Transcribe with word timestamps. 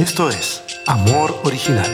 Esto 0.00 0.30
es 0.30 0.62
Amor 0.86 1.38
Original. 1.44 1.86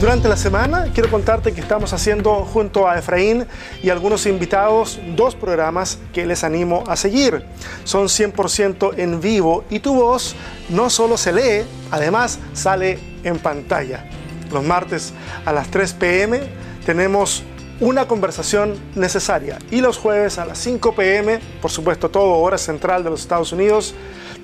Durante 0.00 0.26
la 0.26 0.38
semana 0.38 0.86
quiero 0.94 1.10
contarte 1.10 1.52
que 1.52 1.60
estamos 1.60 1.92
haciendo 1.92 2.46
junto 2.46 2.88
a 2.88 2.98
Efraín 2.98 3.46
y 3.82 3.90
algunos 3.90 4.24
invitados 4.24 4.98
dos 5.14 5.34
programas 5.34 5.98
que 6.14 6.24
les 6.24 6.44
animo 6.44 6.82
a 6.88 6.96
seguir. 6.96 7.44
Son 7.84 8.06
100% 8.06 8.94
en 8.96 9.20
vivo 9.20 9.64
y 9.68 9.80
tu 9.80 9.94
voz 9.94 10.34
no 10.70 10.88
solo 10.88 11.18
se 11.18 11.34
lee, 11.34 11.66
además 11.90 12.38
sale 12.54 12.98
en 13.22 13.38
pantalla. 13.38 14.02
Los 14.50 14.64
martes 14.64 15.12
a 15.44 15.52
las 15.52 15.70
3 15.70 15.92
pm 15.92 16.40
tenemos 16.86 17.42
una 17.80 18.08
conversación 18.08 18.78
necesaria 18.94 19.58
y 19.70 19.82
los 19.82 19.98
jueves 19.98 20.38
a 20.38 20.46
las 20.46 20.56
5 20.56 20.94
pm, 20.94 21.38
por 21.60 21.70
supuesto 21.70 22.08
todo 22.08 22.32
hora 22.38 22.56
central 22.56 23.04
de 23.04 23.10
los 23.10 23.20
Estados 23.20 23.52
Unidos, 23.52 23.94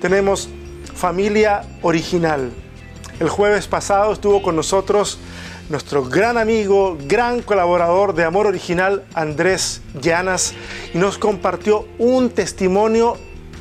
tenemos 0.03 0.49
familia 0.95 1.61
original. 1.81 2.51
El 3.21 3.29
jueves 3.29 3.67
pasado 3.67 4.11
estuvo 4.11 4.41
con 4.41 4.53
nosotros 4.53 5.17
nuestro 5.69 6.03
gran 6.03 6.37
amigo, 6.37 6.97
gran 7.07 7.41
colaborador 7.41 8.13
de 8.13 8.25
Amor 8.25 8.45
Original, 8.47 9.05
Andrés 9.13 9.81
Llanas, 10.01 10.55
y 10.93 10.97
nos 10.97 11.17
compartió 11.17 11.87
un 11.99 12.31
testimonio 12.31 13.15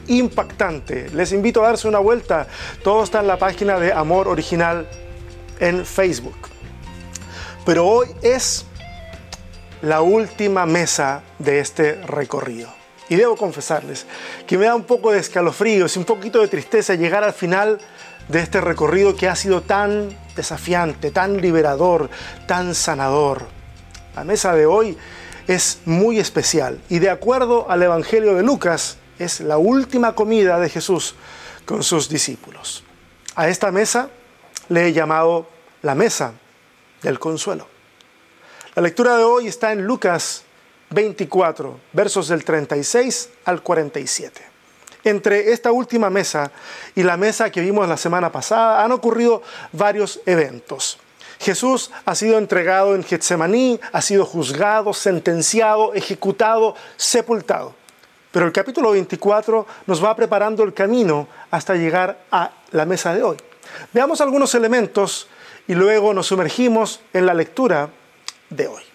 impactante. 0.09 1.11
Les 1.11 1.31
invito 1.31 1.63
a 1.63 1.69
darse 1.69 1.87
una 1.87 2.01
vuelta. 2.01 2.49
Todo 2.83 3.05
está 3.05 3.21
en 3.21 3.29
la 3.29 3.39
página 3.39 3.79
de 3.79 3.93
Amor 3.93 4.27
Original 4.27 4.89
en 5.61 5.87
Facebook. 5.87 6.49
Pero 7.65 7.87
hoy 7.87 8.09
es 8.21 8.67
la 9.81 10.01
última 10.01 10.67
mesa 10.67 11.23
de 11.39 11.61
este 11.61 12.03
recorrido. 12.03 12.82
Y 13.13 13.17
debo 13.17 13.37
confesarles 13.37 14.07
que 14.47 14.57
me 14.57 14.65
da 14.65 14.75
un 14.75 14.85
poco 14.85 15.13
de 15.13 15.19
escalofríos 15.19 15.95
y 15.95 15.99
un 15.99 16.07
poquito 16.07 16.41
de 16.41 16.49
tristeza 16.49 16.95
llegar 16.95 17.23
al 17.23 17.35
final 17.35 17.79
de 18.27 18.41
este 18.41 18.59
recorrido 18.59 19.15
que 19.15 19.29
ha 19.29 19.37
sido 19.37 19.61
tan 19.61 20.17
desafiante, 20.35 21.11
tan 21.11 21.39
liberador, 21.39 22.09
tan 22.47 22.75
sanador. 22.75 23.43
La 24.17 24.25
mesa 24.25 24.55
de 24.55 24.65
hoy 24.65 24.97
es 25.47 25.81
muy 25.85 26.19
especial 26.19 26.81
y 26.89 27.01
de 27.01 27.11
acuerdo 27.11 27.71
al 27.71 27.83
Evangelio 27.83 28.35
de 28.35 28.43
Lucas 28.43 28.97
es 29.19 29.41
la 29.41 29.59
última 29.59 30.15
comida 30.15 30.59
de 30.59 30.71
Jesús 30.71 31.15
con 31.67 31.83
sus 31.83 32.09
discípulos. 32.09 32.83
A 33.35 33.47
esta 33.47 33.71
mesa 33.71 34.09
le 34.71 34.87
he 34.87 34.93
llamado 34.95 35.47
la 35.83 35.95
mesa 35.95 36.33
del 37.03 37.19
consuelo. 37.19 37.67
La 38.75 38.81
lectura 38.81 39.19
de 39.19 39.25
hoy 39.25 39.49
está 39.49 39.71
en 39.71 39.85
Lucas 39.85 40.45
24, 40.93 41.79
versos 41.93 42.29
del 42.29 42.45
36 42.45 43.31
al 43.45 43.63
47. 43.63 44.43
Entre 45.05 45.53
esta 45.53 45.73
última 45.73 46.11
mesa 46.11 46.53
y 46.95 47.03
la 47.03 47.17
mesa 47.17 47.51
que 47.51 47.61
vimos 47.61 47.89
la 47.89 47.97
semana 47.97 48.31
pasada 48.31 48.85
han 48.85 48.93
ocurrido 48.93 49.43
varios 49.73 50.21
eventos. 50.27 50.99
Jesús 51.41 51.91
ha 52.05 52.15
sido 52.15 52.39
entregado 52.39 52.95
en 52.95 53.03
Getsemaní, 53.03 53.81
ha 53.93 54.01
sido 54.01 54.25
juzgado, 54.25 54.95
sentenciado, 54.95 55.93
ejecutado, 55.95 56.77
sepultado. 56.97 57.75
Pero 58.31 58.47
el 58.47 58.53
capítulo 58.53 58.93
24 58.93 59.67
nos 59.87 60.03
va 60.03 60.15
preparando 60.15 60.63
el 60.63 60.73
camino 60.73 61.27
hasta 61.51 61.75
llegar 61.75 62.25
a 62.31 62.53
la 62.71 62.87
mesa 62.87 63.13
de 63.13 63.25
hoy. 63.25 63.37
Veamos 63.93 64.21
algunos 64.21 64.55
elementos 64.55 65.27
y 65.67 65.75
luego 65.75 66.15
nos 66.15 66.29
sumergimos 66.29 67.01
en 67.13 67.27
la 67.27 67.35
lectura 67.35 67.91
de 68.49 68.69
hoy. 68.69 68.92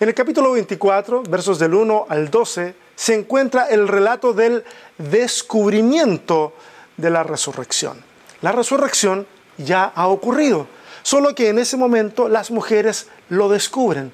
En 0.00 0.08
el 0.08 0.14
capítulo 0.14 0.52
24, 0.52 1.22
versos 1.22 1.58
del 1.58 1.74
1 1.74 2.06
al 2.08 2.30
12, 2.30 2.74
se 2.94 3.14
encuentra 3.14 3.66
el 3.66 3.88
relato 3.88 4.32
del 4.32 4.64
descubrimiento 4.98 6.54
de 6.96 7.10
la 7.10 7.22
resurrección. 7.22 8.02
La 8.42 8.52
resurrección 8.52 9.26
ya 9.56 9.84
ha 9.84 10.08
ocurrido, 10.08 10.66
solo 11.02 11.34
que 11.34 11.48
en 11.48 11.58
ese 11.58 11.76
momento 11.76 12.28
las 12.28 12.50
mujeres 12.50 13.08
lo 13.28 13.48
descubren. 13.48 14.12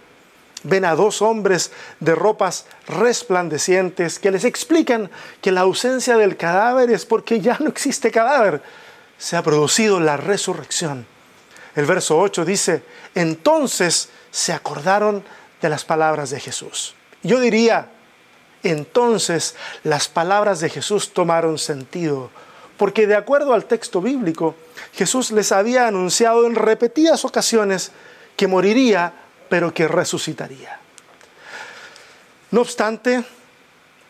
Ven 0.64 0.84
a 0.84 0.96
dos 0.96 1.22
hombres 1.22 1.70
de 2.00 2.14
ropas 2.14 2.66
resplandecientes 2.88 4.18
que 4.18 4.30
les 4.30 4.44
explican 4.44 5.10
que 5.40 5.52
la 5.52 5.60
ausencia 5.62 6.16
del 6.16 6.36
cadáver 6.36 6.90
es 6.90 7.06
porque 7.06 7.40
ya 7.40 7.56
no 7.60 7.68
existe 7.68 8.10
cadáver. 8.10 8.62
Se 9.18 9.36
ha 9.36 9.42
producido 9.42 10.00
la 10.00 10.16
resurrección. 10.16 11.06
El 11.76 11.86
verso 11.86 12.18
8 12.18 12.44
dice, 12.44 12.82
entonces 13.14 14.08
se 14.32 14.52
acordaron 14.52 15.18
de 15.18 15.37
las 15.62 15.84
palabras 15.84 16.30
de 16.30 16.40
Jesús. 16.40 16.94
Yo 17.22 17.40
diría, 17.40 17.90
entonces 18.62 19.56
las 19.84 20.08
palabras 20.08 20.60
de 20.60 20.68
Jesús 20.70 21.12
tomaron 21.12 21.58
sentido, 21.58 22.30
porque 22.76 23.06
de 23.06 23.16
acuerdo 23.16 23.54
al 23.54 23.64
texto 23.64 24.00
bíblico, 24.00 24.54
Jesús 24.92 25.32
les 25.32 25.50
había 25.52 25.88
anunciado 25.88 26.46
en 26.46 26.54
repetidas 26.54 27.24
ocasiones 27.24 27.90
que 28.36 28.46
moriría, 28.46 29.12
pero 29.48 29.74
que 29.74 29.88
resucitaría. 29.88 30.78
No 32.50 32.60
obstante, 32.60 33.24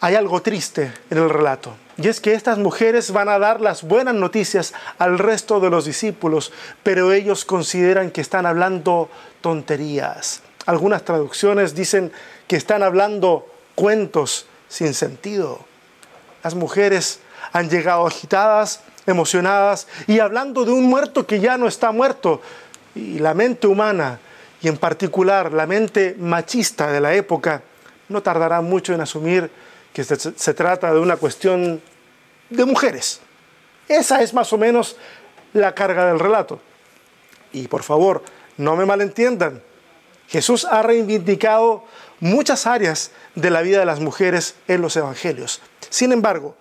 hay 0.00 0.15
algo 0.15 0.42
triste 0.42 0.92
en 1.10 1.19
el 1.19 1.30
relato, 1.30 1.75
y 1.97 2.09
es 2.09 2.20
que 2.20 2.34
estas 2.34 2.59
mujeres 2.59 3.10
van 3.10 3.28
a 3.28 3.38
dar 3.38 3.60
las 3.60 3.82
buenas 3.82 4.15
noticias 4.15 4.75
al 4.98 5.19
resto 5.19 5.60
de 5.60 5.70
los 5.70 5.86
discípulos, 5.86 6.53
pero 6.82 7.12
ellos 7.12 7.44
consideran 7.44 8.10
que 8.10 8.20
están 8.20 8.47
hablando 8.47 9.10
tonterías. 9.41 10.42
Algunas 10.68 11.02
traducciones 11.02 11.74
dicen 11.74 12.12
que 12.46 12.56
están 12.56 12.82
hablando 12.82 13.46
cuentos 13.74 14.44
sin 14.68 14.92
sentido. 14.92 15.60
Las 16.44 16.54
mujeres 16.54 17.20
han 17.54 17.70
llegado 17.70 18.06
agitadas, 18.06 18.82
emocionadas 19.06 19.88
y 20.06 20.18
hablando 20.18 20.66
de 20.66 20.72
un 20.72 20.84
muerto 20.84 21.26
que 21.26 21.40
ya 21.40 21.56
no 21.56 21.68
está 21.68 21.90
muerto. 21.90 22.42
Y 22.94 23.18
la 23.18 23.32
mente 23.32 23.66
humana, 23.66 24.20
y 24.60 24.68
en 24.68 24.76
particular 24.76 25.54
la 25.54 25.66
mente 25.66 26.14
machista 26.18 26.92
de 26.92 27.00
la 27.00 27.14
época, 27.14 27.62
no 28.10 28.22
tardará 28.22 28.60
mucho 28.60 28.92
en 28.92 29.00
asumir 29.00 29.50
que 29.94 30.04
se, 30.04 30.52
trata 30.52 30.92
de 30.92 31.00
una 31.00 31.16
cuestión 31.16 31.80
de 32.50 32.64
mujeres. 32.66 33.22
Esa 33.88 34.20
es 34.20 34.34
más 34.34 34.52
o 34.52 34.58
menos 34.58 34.98
la 35.54 35.74
carga 35.74 36.08
del 36.08 36.18
relato. 36.18 36.60
Y 37.54 37.68
por 37.68 37.82
favor, 37.82 38.22
no 38.58 38.76
me 38.76 38.84
malentiendan. 38.84 39.62
Jesús 40.28 40.65
ha 40.65 40.83
reivindicado 40.83 41.84
muchas 42.21 42.66
áreas 42.66 43.11
de 43.34 43.50
la 43.50 43.62
vida 43.62 43.81
de 43.81 43.87
las 43.87 44.00
mujeres 44.00 44.55
en 44.69 44.83
los 44.83 44.97
evangelios. 44.97 45.61
Sin 45.89 46.12
embargo, 46.12 46.55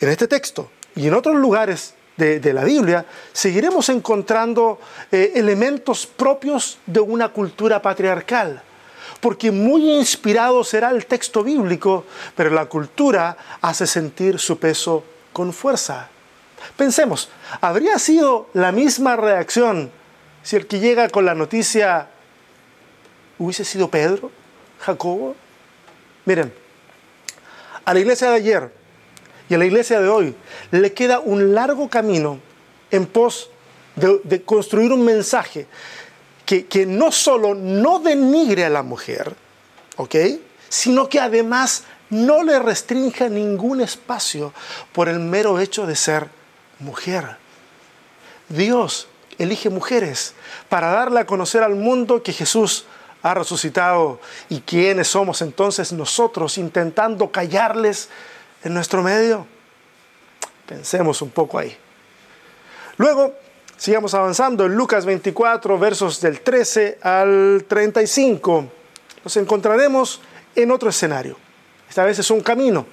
en 0.00 0.08
este 0.08 0.28
texto 0.28 0.70
y 0.94 1.06
en 1.08 1.14
otros 1.14 1.36
lugares 1.36 1.94
de, 2.16 2.52
la 2.52 2.64
Biblia, 2.64 3.06
seguiremos 3.32 3.88
encontrando 3.88 4.78
eh, 5.10 5.32
elementos 5.36 6.06
propios 6.06 6.78
de 6.84 7.00
una 7.00 7.30
cultura 7.30 7.80
patriarcal. 7.80 8.62
Porque 9.20 9.50
muy 9.50 9.90
inspirado 9.90 10.62
será 10.62 10.90
el 10.90 11.06
texto 11.06 11.42
bíblico, 11.42 12.04
pero 12.36 12.50
la 12.50 12.66
cultura 12.66 13.36
hace 13.62 13.86
sentir 13.86 14.38
su 14.38 14.58
peso 14.58 15.02
con 15.32 15.52
fuerza. 15.54 16.10
Pensemos, 16.76 17.30
¿habría 17.62 17.98
sido 17.98 18.48
la 18.52 18.70
misma 18.70 19.16
reacción 19.16 19.90
si 20.42 20.56
el 20.56 20.66
que 20.66 20.78
llega 20.78 21.08
con 21.08 21.24
la 21.24 21.34
noticia 21.34 22.09
hubiese 23.40 23.64
sido 23.64 23.90
Pedro? 23.90 24.30
Jacobo? 24.80 25.34
Miren, 26.26 26.52
a 27.84 27.94
la 27.94 28.00
iglesia 28.00 28.30
de 28.30 28.36
ayer 28.36 28.72
y 29.48 29.54
a 29.54 29.58
la 29.58 29.64
iglesia 29.64 30.00
de 30.00 30.08
hoy 30.08 30.34
le 30.70 30.92
queda 30.92 31.18
un 31.18 31.54
largo 31.54 31.88
camino 31.88 32.38
en 32.90 33.06
pos 33.06 33.50
de, 33.96 34.42
construir 34.42 34.92
un 34.92 35.04
mensaje 35.04 35.66
que, 36.46 36.66
que, 36.66 36.86
no 36.86 37.10
solo 37.10 37.54
no 37.54 37.98
denigre 37.98 38.64
a 38.64 38.70
la 38.70 38.82
mujer, 38.82 39.34
¿ok? 39.96 40.14
Sino 40.68 41.08
que 41.08 41.18
además 41.18 41.84
no 42.10 42.42
le 42.42 42.58
restrinja 42.58 43.28
ningún 43.28 43.80
espacio 43.80 44.52
por 44.92 45.08
el 45.08 45.18
mero 45.18 45.58
hecho 45.58 45.86
de 45.86 45.96
ser 45.96 46.28
mujer. 46.78 47.36
Dios 48.48 49.08
elige 49.38 49.70
mujeres 49.70 50.34
para 50.68 50.90
darle 50.90 51.20
a 51.20 51.26
conocer 51.26 51.62
al 51.62 51.74
mundo 51.74 52.22
que 52.22 52.32
Jesús 52.32 52.84
ha 53.22 53.34
resucitado. 53.34 54.20
¿Y 54.48 54.60
quiénes 54.60 55.08
somos 55.08 55.42
entonces 55.42 55.92
nosotros 55.92 56.58
intentando 56.58 57.30
callarles 57.30 58.08
en 58.64 58.74
nuestro 58.74 59.02
medio? 59.02 59.46
Pensemos 60.66 61.20
un 61.22 61.30
poco 61.30 61.58
ahí. 61.58 61.76
Luego, 62.96 63.34
sigamos 63.76 64.14
avanzando 64.14 64.66
en 64.66 64.74
Lucas 64.74 65.04
24, 65.04 65.78
versos 65.78 66.20
del 66.20 66.40
13 66.40 66.98
al 67.02 67.64
35. 67.66 68.66
Nos 69.24 69.36
encontraremos 69.36 70.20
en 70.54 70.70
otro 70.70 70.90
escenario. 70.90 71.36
Esta 71.88 72.04
vez 72.04 72.18
es 72.18 72.30
un 72.30 72.40
camino. 72.40 72.86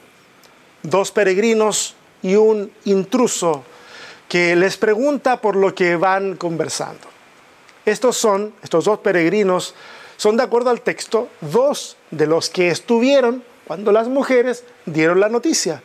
Dos 0.81 1.11
peregrinos 1.11 1.95
y 2.21 2.35
un 2.35 2.71
intruso 2.85 3.63
que 4.27 4.55
les 4.55 4.77
pregunta 4.77 5.39
por 5.39 5.55
lo 5.55 5.73
que 5.73 5.95
van 5.95 6.35
conversando. 6.35 7.07
Estos 7.85 8.17
son, 8.17 8.53
estos 8.61 8.85
dos 8.85 8.99
peregrinos, 8.99 9.73
son 10.17 10.35
de 10.37 10.43
acuerdo 10.43 10.69
al 10.69 10.81
texto 10.81 11.29
dos 11.41 11.97
de 12.11 12.27
los 12.27 12.49
que 12.49 12.69
estuvieron 12.69 13.43
cuando 13.65 13.91
las 13.91 14.07
mujeres 14.07 14.63
dieron 14.85 15.19
la 15.19 15.29
noticia. 15.29 15.81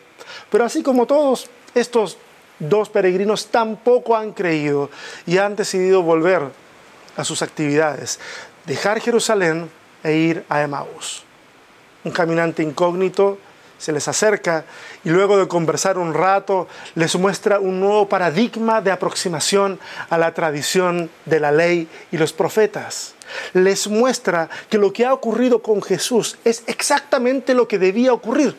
Pero 0.51 0.65
así 0.65 0.83
como 0.83 1.07
todos 1.07 1.49
estos 1.75 2.17
dos 2.59 2.89
peregrinos 2.89 3.47
tampoco 3.47 4.17
han 4.17 4.33
creído 4.33 4.91
y 5.27 5.39
han 5.39 5.57
decidido 5.57 6.03
volver 6.03 6.43
a 7.17 7.25
sus 7.25 7.43
actividades, 7.43 8.19
dejar 8.67 9.01
Jerusalén 9.01 9.71
e 10.03 10.15
ir 10.15 10.45
a 10.49 10.63
Emmaus. 10.63 11.25
Un 12.05 12.13
caminante 12.13 12.63
incógnito 12.63 13.39
se 13.83 13.91
les 13.91 14.07
acerca 14.07 14.65
y 15.03 15.11
luego 15.11 15.37
de 15.37 15.49
conversar 15.49 15.99
un 15.99 16.15
rato 16.15 16.69
les 16.95 17.17
muestra 17.17 17.59
un 17.59 17.81
nuevo 17.81 18.09
paradigma 18.09 18.81
de 18.81 18.93
aproximación 18.93 19.81
a 20.09 20.17
la 20.19 20.33
tradición 20.33 21.11
de 21.25 21.41
la 21.41 21.51
ley 21.51 21.89
y 22.13 22.17
los 22.17 22.33
profetas. 22.33 23.17
Les 23.55 23.89
muestra 23.89 24.49
que 24.71 24.79
lo 24.79 24.93
que 24.93 25.05
ha 25.05 25.13
ocurrido 25.13 25.63
con 25.63 25.83
Jesús 25.83 26.39
es 26.45 26.63
exactamente 26.69 27.55
lo 27.55 27.67
que 27.67 27.81
debía 27.81 28.13
ocurrir. 28.13 28.55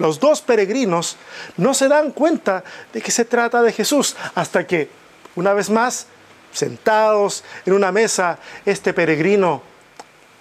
Los 0.00 0.18
dos 0.18 0.40
peregrinos 0.40 1.16
no 1.56 1.72
se 1.72 1.86
dan 1.86 2.10
cuenta 2.10 2.64
de 2.92 3.00
que 3.00 3.12
se 3.12 3.24
trata 3.24 3.62
de 3.62 3.72
Jesús 3.72 4.16
hasta 4.34 4.66
que, 4.66 4.90
una 5.36 5.52
vez 5.52 5.70
más, 5.70 6.08
sentados 6.50 7.44
en 7.66 7.74
una 7.74 7.92
mesa, 7.92 8.40
este 8.66 8.94
peregrino 8.94 9.62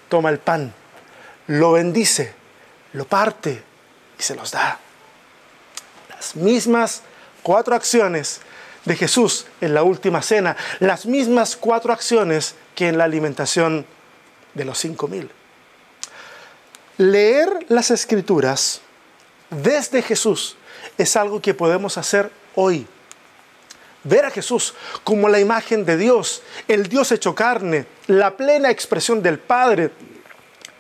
toma 0.08 0.32
el 0.32 0.40
pan, 0.40 0.74
lo 1.46 1.74
bendice, 1.74 2.34
lo 2.94 3.06
parte 3.06 3.69
y 4.20 4.24
se 4.24 4.36
los 4.36 4.52
da. 4.52 4.78
Las 6.10 6.36
mismas 6.36 7.02
cuatro 7.42 7.74
acciones 7.74 8.42
de 8.86 8.96
Jesús 8.96 9.46
en 9.62 9.74
la 9.74 9.84
última 9.84 10.22
cena, 10.22 10.58
las 10.80 11.06
mismas 11.06 11.56
cuatro 11.56 11.94
acciones 11.94 12.56
que 12.76 12.90
en 12.90 12.98
la 12.98 13.06
alimentación 13.06 13.86
de 14.54 14.66
los 14.66 14.78
cinco 14.78 15.08
mil. 15.08 15.32
Leer 16.98 17.66
las 17.70 17.92
escrituras 17.92 18.82
desde 19.50 20.02
Jesús 20.02 20.58
es 20.98 21.16
algo 21.16 21.42
que 21.42 21.54
podemos 21.54 21.98
hacer 21.98 22.32
hoy. 22.56 22.86
Ver 24.04 24.26
a 24.26 24.32
Jesús 24.32 24.74
como 25.04 25.30
la 25.30 25.40
imagen 25.40 25.86
de 25.86 25.98
Dios, 25.98 26.42
el 26.68 26.88
Dios 26.88 27.12
hecho 27.12 27.36
carne, 27.36 27.86
la 28.08 28.36
plena 28.36 28.70
expresión 28.70 29.22
del 29.22 29.40
Padre, 29.40 29.92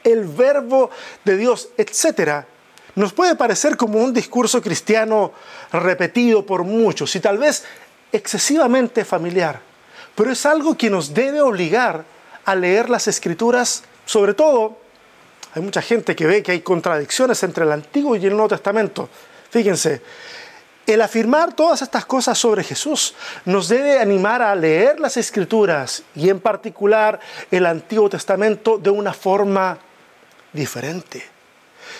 el 0.03 0.25
verbo 0.25 0.89
de 1.25 1.37
Dios, 1.37 1.69
etcétera, 1.77 2.47
nos 2.95 3.13
puede 3.13 3.35
parecer 3.35 3.77
como 3.77 3.99
un 3.99 4.13
discurso 4.13 4.61
cristiano 4.61 5.31
repetido 5.71 6.45
por 6.45 6.63
muchos 6.63 7.15
y 7.15 7.19
tal 7.19 7.37
vez 7.37 7.63
excesivamente 8.11 9.05
familiar, 9.05 9.59
pero 10.15 10.31
es 10.31 10.45
algo 10.45 10.75
que 10.75 10.89
nos 10.89 11.13
debe 11.13 11.41
obligar 11.41 12.03
a 12.45 12.55
leer 12.55 12.89
las 12.89 13.07
escrituras, 13.07 13.83
sobre 14.05 14.33
todo, 14.33 14.77
hay 15.53 15.61
mucha 15.61 15.81
gente 15.81 16.15
que 16.15 16.25
ve 16.25 16.43
que 16.43 16.51
hay 16.51 16.61
contradicciones 16.61 17.41
entre 17.43 17.63
el 17.63 17.71
Antiguo 17.71 18.15
y 18.15 18.25
el 18.25 18.33
Nuevo 18.33 18.49
Testamento. 18.49 19.09
Fíjense, 19.49 20.01
el 20.85 21.01
afirmar 21.01 21.53
todas 21.53 21.81
estas 21.81 22.05
cosas 22.05 22.37
sobre 22.37 22.63
Jesús 22.63 23.15
nos 23.45 23.67
debe 23.67 23.99
animar 23.99 24.41
a 24.41 24.55
leer 24.55 24.99
las 24.99 25.17
escrituras 25.17 26.03
y 26.15 26.29
en 26.29 26.39
particular 26.39 27.19
el 27.51 27.65
Antiguo 27.65 28.09
Testamento 28.09 28.77
de 28.77 28.89
una 28.89 29.13
forma 29.13 29.77
diferente. 30.51 31.38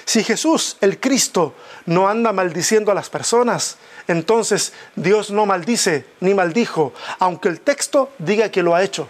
Si 0.10 0.24
Jesús, 0.24 0.76
el 0.82 1.00
Cristo, 1.00 1.54
no 1.86 2.10
anda 2.10 2.34
maldiciendo 2.34 2.92
a 2.92 2.96
las 2.96 3.12
personas, 3.12 3.78
entonces 4.08 4.74
Dios 4.96 5.30
no 5.30 5.46
maldice 5.46 6.04
ni 6.20 6.34
maldijo, 6.34 6.94
aunque 7.20 7.48
el 7.48 7.62
texto 7.62 8.12
diga 8.18 8.50
que 8.50 8.64
lo 8.64 8.74
ha 8.74 8.82
hecho. 8.82 9.08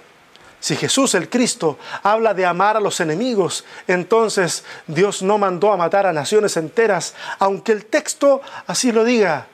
Si 0.60 0.76
Jesús, 0.76 1.16
el 1.16 1.30
Cristo, 1.30 1.80
habla 2.04 2.34
de 2.34 2.46
amar 2.46 2.76
a 2.76 2.82
los 2.82 3.00
enemigos, 3.00 3.64
entonces 3.88 4.66
Dios 4.88 5.22
no 5.22 5.38
mandó 5.38 5.72
a 5.72 5.78
matar 5.78 6.06
a 6.06 6.12
naciones 6.12 6.58
enteras, 6.58 7.16
aunque 7.40 7.72
el 7.72 7.86
texto 7.86 8.42
así 8.68 8.92
lo 8.92 9.06
diga. 9.06 9.48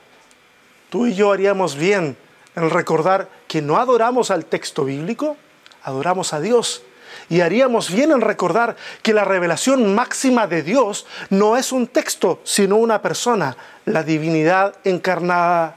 Tú 0.90 1.06
y 1.06 1.14
yo 1.14 1.30
haríamos 1.30 1.76
bien 1.76 2.16
en 2.56 2.70
recordar 2.70 3.28
que 3.46 3.62
no 3.62 3.76
adoramos 3.76 4.32
al 4.32 4.46
texto 4.46 4.84
bíblico, 4.84 5.36
adoramos 5.84 6.32
a 6.32 6.40
Dios 6.40 6.82
y 7.28 7.40
haríamos 7.40 7.90
bien 7.90 8.12
en 8.12 8.20
recordar 8.20 8.76
que 9.02 9.12
la 9.12 9.24
revelación 9.24 9.94
máxima 9.94 10.46
de 10.46 10.62
Dios 10.62 11.06
no 11.30 11.56
es 11.56 11.72
un 11.72 11.86
texto, 11.86 12.40
sino 12.44 12.76
una 12.76 13.02
persona, 13.02 13.56
la 13.84 14.02
divinidad 14.02 14.76
encarnada 14.84 15.76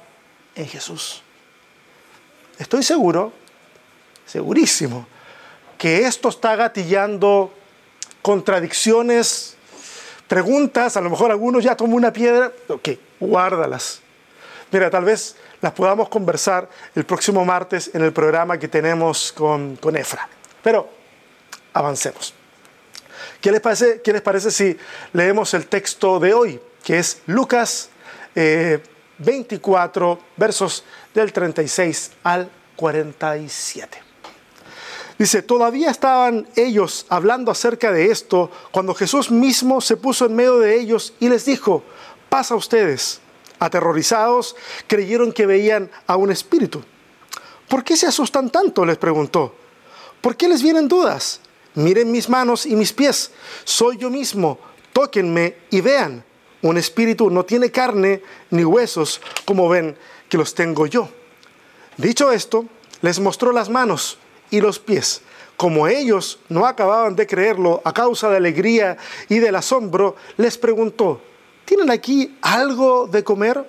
en 0.55 0.67
Jesús. 0.67 1.23
Estoy 2.57 2.83
seguro, 2.83 3.31
segurísimo, 4.25 5.07
que 5.77 6.05
esto 6.05 6.29
está 6.29 6.55
gatillando 6.55 7.53
contradicciones, 8.21 9.55
preguntas, 10.27 10.97
a 10.97 11.01
lo 11.01 11.09
mejor 11.09 11.31
algunos 11.31 11.63
ya 11.63 11.75
toman 11.75 11.95
una 11.95 12.13
piedra, 12.13 12.51
ok, 12.67 12.89
guárdalas. 13.19 14.01
Mira, 14.71 14.89
tal 14.89 15.05
vez 15.05 15.35
las 15.61 15.71
podamos 15.73 16.09
conversar 16.09 16.69
el 16.95 17.05
próximo 17.05 17.43
martes 17.43 17.91
en 17.93 18.03
el 18.03 18.13
programa 18.13 18.59
que 18.59 18.67
tenemos 18.67 19.31
con, 19.31 19.77
con 19.77 19.95
Efra. 19.95 20.29
Pero 20.61 20.98
avancemos. 21.79 22.33
¿Qué 23.41 23.51
les, 23.51 23.61
parece, 23.61 24.01
¿Qué 24.01 24.13
parece 24.21 24.51
si 24.51 24.77
leemos 25.13 25.53
el 25.53 25.67
texto 25.67 26.19
de 26.19 26.33
hoy, 26.33 26.59
que 26.83 26.99
es 26.99 27.21
Lucas 27.25 27.89
24, 28.35 30.11
eh, 30.11 30.17
versos 30.35 30.83
del 31.13 31.31
36 31.31 32.11
al 32.23 32.51
47? 32.75 34.03
Dice, 35.17 35.41
todavía 35.41 35.89
estaban 35.89 36.47
ellos 36.55 37.05
hablando 37.09 37.51
acerca 37.51 37.91
de 37.91 38.11
esto 38.11 38.51
cuando 38.71 38.93
Jesús 38.93 39.31
mismo 39.31 39.79
se 39.79 39.97
puso 39.97 40.25
en 40.25 40.35
medio 40.35 40.59
de 40.59 40.79
ellos 40.79 41.13
y 41.19 41.29
les 41.29 41.45
dijo, 41.45 41.83
pasa 42.29 42.55
ustedes. 42.55 43.21
Aterrorizados, 43.61 44.55
creyeron 44.87 45.33
que 45.33 45.45
veían 45.45 45.91
a 46.07 46.15
un 46.15 46.31
espíritu. 46.31 46.81
¿Por 47.67 47.83
qué 47.83 47.97
se 47.97 48.07
asustan 48.07 48.49
tanto? 48.49 48.85
les 48.85 48.97
preguntó. 48.97 49.53
¿Por 50.21 50.37
qué 50.37 50.47
les 50.47 50.61
vienen 50.63 50.87
dudas? 50.87 51.41
Miren 51.75 52.11
mis 52.11 52.29
manos 52.29 52.65
y 52.65 52.75
mis 52.75 52.93
pies, 52.93 53.31
soy 53.63 53.97
yo 53.97 54.09
mismo, 54.09 54.59
tóquenme 54.93 55.55
y 55.69 55.81
vean. 55.81 56.23
Un 56.61 56.77
espíritu 56.77 57.29
no 57.29 57.45
tiene 57.45 57.71
carne 57.71 58.21
ni 58.49 58.65
huesos 58.65 59.21
como 59.45 59.69
ven 59.69 59.97
que 60.27 60.37
los 60.37 60.53
tengo 60.53 60.85
yo. 60.87 61.09
Dicho 61.95 62.31
esto, 62.31 62.65
les 63.01 63.19
mostró 63.19 63.51
las 63.51 63.69
manos 63.69 64.17
y 64.51 64.61
los 64.61 64.79
pies. 64.79 65.21
Como 65.55 65.87
ellos 65.87 66.39
no 66.47 66.65
acababan 66.65 67.15
de 67.15 67.27
creerlo 67.27 67.81
a 67.83 67.93
causa 67.93 68.29
de 68.29 68.37
alegría 68.37 68.97
y 69.27 69.39
del 69.39 69.55
asombro, 69.55 70.15
les 70.37 70.57
preguntó, 70.57 71.21
¿tienen 71.65 71.91
aquí 71.91 72.37
algo 72.41 73.07
de 73.07 73.23
comer? 73.23 73.65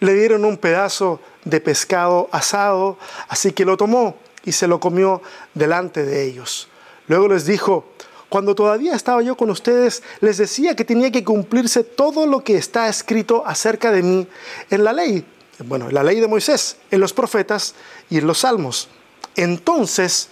Le 0.00 0.14
dieron 0.14 0.44
un 0.44 0.58
pedazo 0.58 1.20
de 1.44 1.60
pescado 1.60 2.28
asado, 2.32 2.98
así 3.28 3.52
que 3.52 3.64
lo 3.64 3.76
tomó 3.76 4.16
y 4.44 4.52
se 4.52 4.66
lo 4.66 4.80
comió 4.80 5.22
delante 5.54 6.04
de 6.04 6.24
ellos. 6.24 6.68
Luego 7.08 7.28
les 7.28 7.46
dijo, 7.46 7.84
cuando 8.28 8.54
todavía 8.54 8.94
estaba 8.94 9.22
yo 9.22 9.36
con 9.36 9.50
ustedes, 9.50 10.02
les 10.20 10.38
decía 10.38 10.74
que 10.74 10.84
tenía 10.84 11.12
que 11.12 11.24
cumplirse 11.24 11.84
todo 11.84 12.26
lo 12.26 12.42
que 12.42 12.56
está 12.56 12.88
escrito 12.88 13.44
acerca 13.46 13.92
de 13.92 14.02
mí 14.02 14.26
en 14.70 14.84
la 14.84 14.92
ley, 14.92 15.24
bueno, 15.64 15.88
en 15.88 15.94
la 15.94 16.02
ley 16.02 16.20
de 16.20 16.26
Moisés, 16.26 16.76
en 16.90 17.00
los 17.00 17.12
profetas 17.12 17.74
y 18.10 18.18
en 18.18 18.26
los 18.26 18.38
salmos. 18.38 18.88
Entonces 19.36 20.28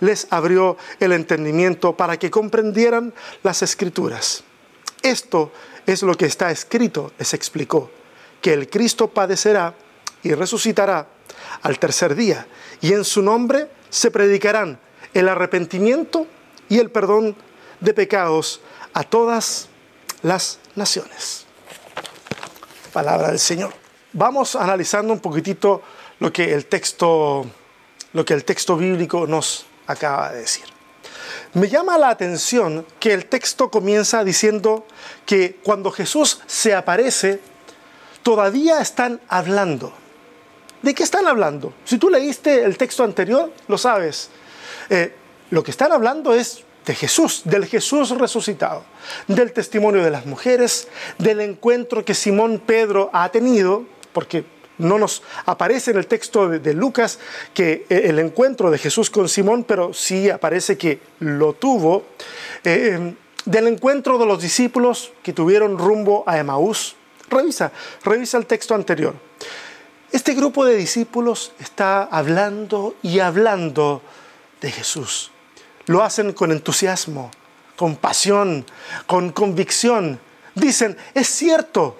les 0.00 0.26
abrió 0.30 0.76
el 1.00 1.12
entendimiento 1.12 1.96
para 1.96 2.18
que 2.18 2.30
comprendieran 2.30 3.14
las 3.42 3.62
escrituras. 3.62 4.42
Esto 5.02 5.52
es 5.86 6.02
lo 6.02 6.14
que 6.16 6.26
está 6.26 6.50
escrito, 6.50 7.12
les 7.18 7.32
explicó, 7.32 7.90
que 8.40 8.52
el 8.52 8.68
Cristo 8.68 9.08
padecerá 9.08 9.74
y 10.22 10.34
resucitará 10.34 11.06
al 11.62 11.78
tercer 11.78 12.14
día, 12.16 12.46
y 12.80 12.92
en 12.92 13.04
su 13.04 13.22
nombre 13.22 13.70
se 13.88 14.10
predicarán 14.10 14.78
el 15.18 15.30
arrepentimiento 15.30 16.26
y 16.68 16.78
el 16.78 16.90
perdón 16.90 17.36
de 17.80 17.94
pecados 17.94 18.60
a 18.92 19.02
todas 19.02 19.68
las 20.22 20.58
naciones. 20.74 21.46
Palabra 22.92 23.28
del 23.28 23.38
Señor. 23.38 23.72
Vamos 24.12 24.56
analizando 24.56 25.14
un 25.14 25.20
poquitito 25.20 25.82
lo 26.20 26.30
que 26.32 26.52
el 26.52 26.66
texto, 26.66 27.46
lo 28.12 28.24
que 28.24 28.34
el 28.34 28.44
texto 28.44 28.76
bíblico 28.76 29.26
nos 29.26 29.64
acaba 29.86 30.32
de 30.32 30.40
decir. 30.40 30.64
Me 31.54 31.68
llama 31.68 31.96
la 31.96 32.10
atención 32.10 32.86
que 33.00 33.14
el 33.14 33.24
texto 33.24 33.70
comienza 33.70 34.22
diciendo 34.22 34.86
que 35.24 35.58
cuando 35.62 35.90
Jesús 35.90 36.40
se 36.46 36.74
aparece, 36.74 37.40
todavía 38.22 38.80
están 38.80 39.20
hablando. 39.28 39.94
¿De 40.82 40.94
qué 40.94 41.02
están 41.02 41.26
hablando? 41.26 41.72
Si 41.86 41.96
tú 41.96 42.10
leíste 42.10 42.64
el 42.64 42.76
texto 42.76 43.02
anterior, 43.02 43.50
lo 43.66 43.78
sabes. 43.78 44.30
Eh, 44.90 45.12
lo 45.50 45.62
que 45.62 45.70
están 45.70 45.92
hablando 45.92 46.34
es 46.34 46.64
de 46.84 46.94
Jesús, 46.94 47.42
del 47.44 47.66
Jesús 47.66 48.10
resucitado, 48.10 48.84
del 49.26 49.52
testimonio 49.52 50.02
de 50.02 50.10
las 50.10 50.26
mujeres, 50.26 50.88
del 51.18 51.40
encuentro 51.40 52.04
que 52.04 52.14
Simón 52.14 52.62
Pedro 52.64 53.10
ha 53.12 53.28
tenido, 53.30 53.84
porque 54.12 54.44
no 54.78 54.98
nos 54.98 55.22
aparece 55.46 55.90
en 55.90 55.98
el 55.98 56.06
texto 56.06 56.48
de, 56.48 56.74
Lucas 56.74 57.18
que 57.54 57.86
eh, 57.88 58.02
el 58.04 58.18
encuentro 58.18 58.70
de 58.70 58.78
Jesús 58.78 59.10
con 59.10 59.28
Simón, 59.28 59.64
pero 59.64 59.92
sí 59.92 60.30
aparece 60.30 60.76
que 60.78 61.00
lo 61.20 61.54
tuvo, 61.54 62.04
eh, 62.62 63.14
del 63.44 63.66
encuentro 63.68 64.18
de 64.18 64.26
los 64.26 64.42
discípulos 64.42 65.12
que 65.22 65.32
tuvieron 65.32 65.78
rumbo 65.78 66.24
a 66.26 66.38
Emaús. 66.38 66.96
Revisa, 67.28 67.72
revisa 68.04 68.38
el 68.38 68.46
texto 68.46 68.74
anterior. 68.74 69.14
Este 70.12 70.34
grupo 70.34 70.64
de 70.64 70.76
discípulos 70.76 71.52
está 71.58 72.04
hablando 72.04 72.94
y 73.02 73.18
hablando 73.18 74.02
de 74.66 74.72
Jesús. 74.72 75.30
Lo 75.86 76.02
hacen 76.02 76.32
con 76.32 76.50
entusiasmo, 76.50 77.30
con 77.76 77.94
pasión, 77.94 78.66
con 79.06 79.30
convicción. 79.30 80.18
Dicen, 80.56 80.96
es 81.14 81.28
cierto, 81.28 81.96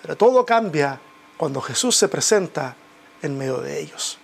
pero 0.00 0.16
todo 0.16 0.46
cambia 0.46 1.00
cuando 1.36 1.60
Jesús 1.60 1.96
se 1.96 2.06
presenta 2.06 2.76
en 3.20 3.36
medio 3.36 3.60
de 3.60 3.80
ellos. 3.80 4.18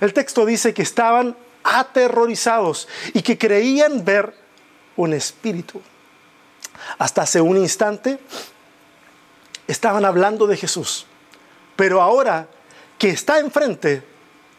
El 0.00 0.12
texto 0.12 0.44
dice 0.44 0.74
que 0.74 0.82
estaban 0.82 1.34
aterrorizados 1.64 2.88
y 3.14 3.22
que 3.22 3.38
creían 3.38 4.04
ver 4.04 4.34
un 4.96 5.14
espíritu. 5.14 5.80
Hasta 6.98 7.22
hace 7.22 7.40
un 7.40 7.56
instante 7.56 8.18
estaban 9.66 10.04
hablando 10.04 10.46
de 10.46 10.58
Jesús, 10.58 11.06
pero 11.74 12.02
ahora 12.02 12.48
que 12.98 13.08
está 13.08 13.38
enfrente, 13.38 14.02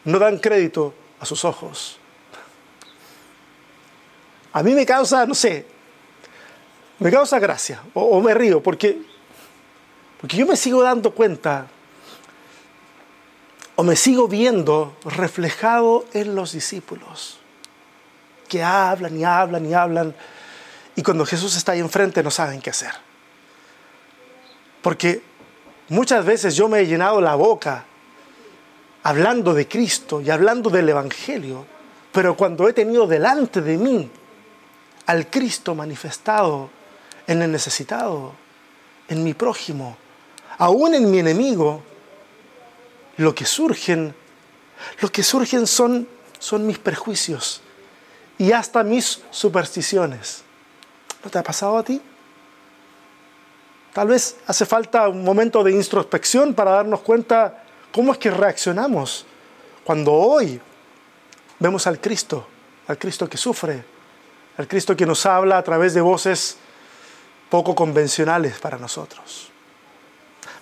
no 0.04 0.18
dan 0.18 0.38
crédito 0.38 0.92
a 1.20 1.26
sus 1.26 1.44
ojos. 1.44 2.00
A 4.54 4.62
mí 4.62 4.72
me 4.72 4.86
causa, 4.86 5.26
no 5.26 5.34
sé, 5.34 5.66
me 7.00 7.10
causa 7.10 7.40
gracia 7.40 7.82
o, 7.92 8.20
me 8.20 8.32
río 8.34 8.62
porque, 8.62 9.02
porque 10.20 10.36
yo 10.36 10.46
me 10.46 10.54
sigo 10.54 10.80
dando 10.80 11.10
cuenta 11.10 11.66
o 13.74 13.82
me 13.82 13.96
sigo 13.96 14.28
viendo 14.28 14.96
reflejado 15.04 16.04
en 16.12 16.36
los 16.36 16.52
discípulos 16.52 17.38
que 18.48 18.62
hablan 18.62 19.18
y 19.18 19.24
hablan 19.24 19.66
y 19.66 19.74
hablan 19.74 20.14
y 20.94 21.02
cuando 21.02 21.26
Jesús 21.26 21.56
está 21.56 21.72
ahí 21.72 21.80
enfrente 21.80 22.22
no 22.22 22.30
saben 22.30 22.60
qué 22.60 22.70
hacer. 22.70 22.92
Porque 24.82 25.20
muchas 25.88 26.24
veces 26.24 26.54
yo 26.54 26.68
me 26.68 26.78
he 26.78 26.86
llenado 26.86 27.20
la 27.20 27.34
boca 27.34 27.86
hablando 29.02 29.52
de 29.52 29.66
Cristo 29.66 30.20
y 30.20 30.30
hablando 30.30 30.70
del 30.70 30.88
Evangelio, 30.88 31.66
pero 32.12 32.36
cuando 32.36 32.68
he 32.68 32.72
tenido 32.72 33.08
delante 33.08 33.60
de 33.60 33.76
mí 33.76 34.10
al 35.06 35.28
Cristo 35.28 35.74
manifestado 35.74 36.70
en 37.26 37.42
el 37.42 37.52
necesitado, 37.52 38.32
en 39.08 39.22
mi 39.22 39.34
prójimo, 39.34 39.96
aún 40.58 40.94
en 40.94 41.10
mi 41.10 41.18
enemigo, 41.18 41.82
lo 43.16 43.34
que 43.34 43.44
surgen, 43.44 44.14
lo 45.00 45.10
que 45.10 45.22
surgen 45.22 45.66
son, 45.66 46.08
son 46.38 46.66
mis 46.66 46.78
prejuicios 46.78 47.60
y 48.38 48.52
hasta 48.52 48.82
mis 48.82 49.22
supersticiones. 49.30 50.42
¿No 51.22 51.30
te 51.30 51.38
ha 51.38 51.42
pasado 51.42 51.78
a 51.78 51.84
ti? 51.84 52.00
Tal 53.92 54.08
vez 54.08 54.36
hace 54.46 54.66
falta 54.66 55.08
un 55.08 55.22
momento 55.22 55.62
de 55.62 55.72
introspección 55.72 56.52
para 56.52 56.72
darnos 56.72 57.00
cuenta 57.00 57.62
cómo 57.92 58.12
es 58.12 58.18
que 58.18 58.30
reaccionamos 58.30 59.24
cuando 59.84 60.12
hoy 60.12 60.60
vemos 61.60 61.86
al 61.86 62.00
Cristo, 62.00 62.46
al 62.88 62.98
Cristo 62.98 63.28
que 63.28 63.36
sufre, 63.36 63.93
al 64.56 64.68
Cristo 64.68 64.96
que 64.96 65.06
nos 65.06 65.26
habla 65.26 65.58
a 65.58 65.64
través 65.64 65.94
de 65.94 66.00
voces 66.00 66.56
poco 67.50 67.74
convencionales 67.74 68.58
para 68.58 68.78
nosotros. 68.78 69.50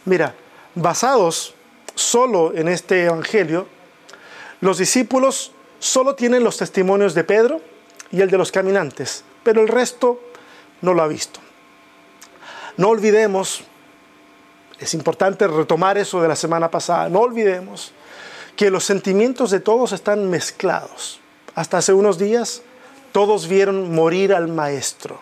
Mira, 0.04 0.34
basados 0.74 1.54
solo 1.94 2.54
en 2.54 2.68
este 2.68 3.04
Evangelio, 3.04 3.66
los 4.60 4.78
discípulos 4.78 5.52
solo 5.78 6.14
tienen 6.14 6.44
los 6.44 6.56
testimonios 6.56 7.14
de 7.14 7.24
Pedro 7.24 7.60
y 8.10 8.20
el 8.20 8.30
de 8.30 8.38
los 8.38 8.52
caminantes, 8.52 9.24
pero 9.42 9.60
el 9.60 9.68
resto 9.68 10.20
no 10.80 10.94
lo 10.94 11.02
ha 11.02 11.08
visto. 11.08 11.40
No 12.76 12.88
olvidemos, 12.88 13.64
es 14.78 14.94
importante 14.94 15.46
retomar 15.46 15.98
eso 15.98 16.22
de 16.22 16.28
la 16.28 16.36
semana 16.36 16.70
pasada, 16.70 17.08
no 17.08 17.20
olvidemos 17.20 17.92
que 18.56 18.70
los 18.70 18.84
sentimientos 18.84 19.50
de 19.50 19.60
todos 19.60 19.92
están 19.92 20.28
mezclados. 20.28 21.20
Hasta 21.54 21.78
hace 21.78 21.92
unos 21.92 22.18
días 22.18 22.62
todos 23.12 23.46
vieron 23.46 23.94
morir 23.94 24.34
al 24.34 24.48
maestro, 24.48 25.20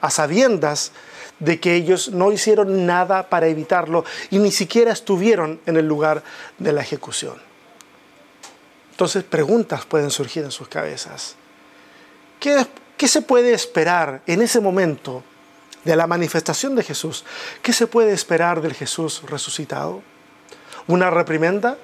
a 0.00 0.10
sabiendas 0.10 0.92
de 1.38 1.58
que 1.58 1.74
ellos 1.74 2.10
no 2.10 2.30
hicieron 2.30 2.86
nada 2.86 3.28
para 3.28 3.48
evitarlo 3.48 4.04
y 4.30 4.38
ni 4.38 4.52
siquiera 4.52 4.92
estuvieron 4.92 5.60
en 5.66 5.76
el 5.76 5.86
lugar 5.86 6.22
de 6.58 6.72
la 6.72 6.82
ejecución. 6.82 7.34
Entonces 8.92 9.24
preguntas 9.24 9.84
pueden 9.84 10.10
surgir 10.10 10.44
en 10.44 10.52
sus 10.52 10.68
cabezas. 10.68 11.34
¿Qué, 12.38 12.66
qué 12.96 13.08
se 13.08 13.22
puede 13.22 13.52
esperar 13.52 14.22
en 14.26 14.42
ese 14.42 14.60
momento 14.60 15.24
de 15.84 15.96
la 15.96 16.06
manifestación 16.06 16.76
de 16.76 16.84
Jesús? 16.84 17.24
¿Qué 17.62 17.72
se 17.72 17.88
puede 17.88 18.12
esperar 18.12 18.60
del 18.60 18.74
Jesús 18.74 19.22
resucitado? 19.28 20.02
¿Una 20.86 21.10
reprimenda? 21.10 21.76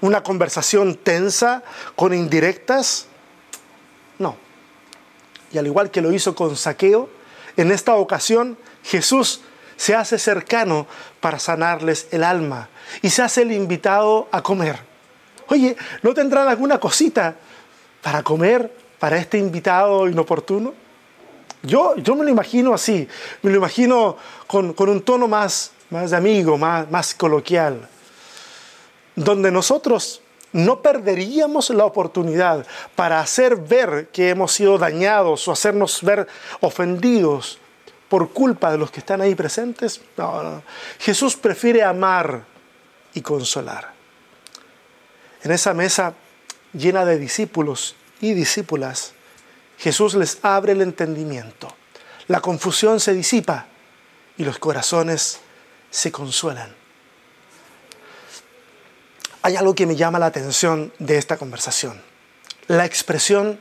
¿Una 0.00 0.22
conversación 0.22 0.96
tensa 0.96 1.62
con 1.94 2.14
indirectas? 2.14 3.06
No. 4.18 4.49
Y 5.52 5.58
al 5.58 5.66
igual 5.66 5.90
que 5.90 6.00
lo 6.00 6.12
hizo 6.12 6.34
con 6.34 6.56
Saqueo, 6.56 7.08
en 7.56 7.70
esta 7.70 7.94
ocasión 7.94 8.56
Jesús 8.84 9.40
se 9.76 9.94
hace 9.94 10.18
cercano 10.18 10.86
para 11.20 11.38
sanarles 11.38 12.08
el 12.10 12.22
alma 12.22 12.68
y 13.02 13.10
se 13.10 13.22
hace 13.22 13.42
el 13.42 13.52
invitado 13.52 14.28
a 14.30 14.42
comer. 14.42 14.78
Oye, 15.48 15.76
¿no 16.02 16.14
tendrán 16.14 16.48
alguna 16.48 16.78
cosita 16.78 17.34
para 18.02 18.22
comer 18.22 18.72
para 18.98 19.16
este 19.16 19.38
invitado 19.38 20.06
inoportuno? 20.06 20.74
Yo, 21.62 21.96
yo 21.96 22.14
me 22.14 22.24
lo 22.24 22.30
imagino 22.30 22.72
así, 22.72 23.06
me 23.42 23.50
lo 23.50 23.56
imagino 23.56 24.16
con, 24.46 24.74
un 24.78 25.02
tono 25.02 25.28
más, 25.28 25.72
más 25.90 26.12
amigo, 26.12 26.56
más, 26.56 26.90
más 26.90 27.14
coloquial, 27.14 27.88
donde 29.16 29.50
nosotros 29.50 30.22
no 30.52 30.82
perderíamos 30.82 31.70
la 31.70 31.84
oportunidad 31.84 32.66
para 32.96 33.20
hacer 33.20 33.56
ver 33.56 34.08
que 34.12 34.30
hemos 34.30 34.52
sido 34.52 34.78
dañados 34.78 35.46
o 35.46 35.52
hacernos 35.52 36.02
ver 36.02 36.26
ofendidos 36.60 37.58
por 38.08 38.30
culpa 38.32 38.72
de 38.72 38.78
los 38.78 38.90
que 38.90 39.00
están 39.00 39.20
ahí 39.20 39.34
presentes. 39.34 40.00
No, 40.16 40.42
no. 40.42 40.62
Jesús 40.98 41.36
prefiere 41.36 41.82
amar 41.82 42.44
y 43.14 43.20
consolar. 43.20 43.92
En 45.42 45.52
esa 45.52 45.72
mesa 45.72 46.14
llena 46.72 47.04
de 47.04 47.18
discípulos 47.18 47.94
y 48.20 48.34
discípulas, 48.34 49.12
Jesús 49.78 50.14
les 50.14 50.38
abre 50.42 50.72
el 50.72 50.82
entendimiento. 50.82 51.74
La 52.26 52.40
confusión 52.40 53.00
se 53.00 53.14
disipa 53.14 53.66
y 54.36 54.44
los 54.44 54.58
corazones 54.58 55.40
se 55.90 56.12
consuelan. 56.12 56.79
Hay 59.42 59.56
algo 59.56 59.74
que 59.74 59.86
me 59.86 59.96
llama 59.96 60.18
la 60.18 60.26
atención 60.26 60.92
de 60.98 61.16
esta 61.16 61.36
conversación. 61.36 62.00
La 62.66 62.84
expresión 62.84 63.58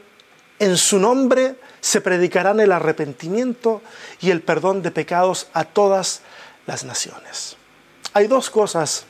en 0.60 0.78
su 0.78 1.00
nombre 1.00 1.56
se 1.80 2.02
predicarán 2.02 2.60
el 2.60 2.72
arrepentimiento 2.74 3.82
y 4.20 4.32
el 4.32 4.42
perdón 4.42 4.82
de 4.82 4.92
pecados 4.92 5.48
a 5.54 5.64
todas 5.64 6.22
las 6.68 6.84
naciones. 6.84 7.56
Hay 8.14 8.28
dos 8.28 8.50
cosas 8.50 9.06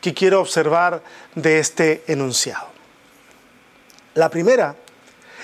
que 0.00 0.12
quiero 0.12 0.40
observar 0.40 1.02
de 1.36 1.60
este 1.60 2.02
enunciado. 2.08 2.66
La 4.14 4.28
primera 4.28 4.74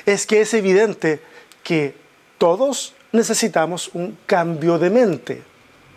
es 0.04 0.26
que 0.26 0.40
es 0.40 0.52
evidente 0.54 1.22
que 1.62 1.94
todos 2.36 2.94
necesitamos 3.12 3.90
un 3.94 4.18
cambio 4.26 4.78
de 4.78 4.90
mente. 4.90 5.42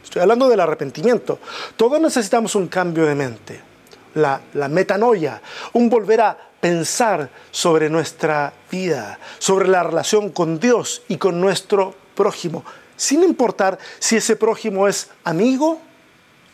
Estoy 0.04 0.22
hablando 0.22 0.48
del 0.50 0.60
arrepentimiento. 0.60 1.40
Todos 1.76 2.00
necesitamos 2.00 2.54
un 2.56 2.68
cambio 2.68 3.06
de 3.06 3.16
mente. 3.16 3.71
La, 4.16 4.42
metanoia, 4.70 5.42
un 5.74 5.90
volver 5.90 6.22
a 6.22 6.38
pensar 6.60 7.30
sobre 7.50 7.90
nuestra 7.90 8.54
vida, 8.70 9.20
sobre 9.40 9.68
la 9.68 9.84
relación 9.84 10.32
con 10.32 10.60
Dios 10.60 11.04
y 11.08 11.18
con 11.18 11.40
nuestro 11.40 11.96
prójimo, 12.16 12.64
sin 12.96 13.24
importar 13.24 13.80
si 14.00 14.18
ese 14.18 14.36
prójimo 14.36 14.88
es 14.88 15.10
amigo 15.24 15.82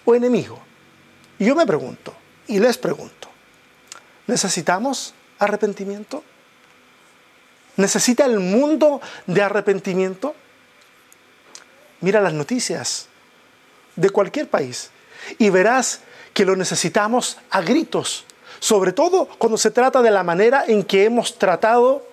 o 0.06 0.16
enemigo. 0.16 0.60
Y 1.40 1.46
yo 1.46 1.56
me 1.56 1.66
pregunto, 1.66 2.14
y 2.48 2.60
les 2.60 2.78
pregunto, 2.78 3.28
¿necesitamos 4.28 5.14
arrepentimiento? 5.40 6.24
¿Necesita 7.76 8.26
el 8.26 8.40
mundo 8.40 9.02
de 9.28 9.42
arrepentimiento? 9.42 10.36
Mira 12.02 12.22
las 12.22 12.34
noticias 12.34 13.08
de 13.96 14.10
cualquier 14.10 14.50
país 14.50 14.92
y 15.38 15.50
verás 15.50 16.02
que 16.38 16.46
lo 16.46 16.56
necesitamos 16.56 17.40
a 17.50 17.62
gritos 17.62 18.28
sobre 18.60 18.92
todo 18.92 19.28
cuando 19.38 19.58
se 19.58 19.72
trata 19.72 20.02
de 20.02 20.12
la 20.12 20.24
manera 20.24 20.64
en 20.68 20.84
que 20.84 21.06
hemos 21.06 21.38
tratado 21.38 22.06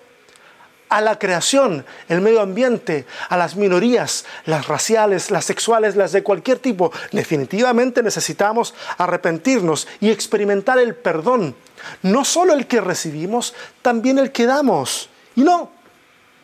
a 0.88 1.00
la 1.00 1.18
creación, 1.18 1.84
el 2.08 2.20
medio 2.20 2.40
ambiente, 2.40 3.06
a 3.28 3.36
las 3.36 3.56
minorías, 3.56 4.26
las 4.44 4.68
raciales, 4.68 5.30
las 5.30 5.44
sexuales, 5.44 5.96
las 5.96 6.12
de 6.12 6.22
cualquier 6.22 6.58
tipo. 6.58 6.92
Definitivamente 7.10 8.02
necesitamos 8.02 8.74
arrepentirnos 8.98 9.88
y 10.00 10.10
experimentar 10.10 10.78
el 10.78 10.94
perdón. 10.94 11.56
No 12.02 12.24
solo 12.24 12.52
el 12.52 12.66
que 12.66 12.80
recibimos, 12.80 13.54
también 13.82 14.18
el 14.18 14.30
que 14.30 14.46
damos. 14.46 15.08
Y 15.34 15.42
no, 15.42 15.70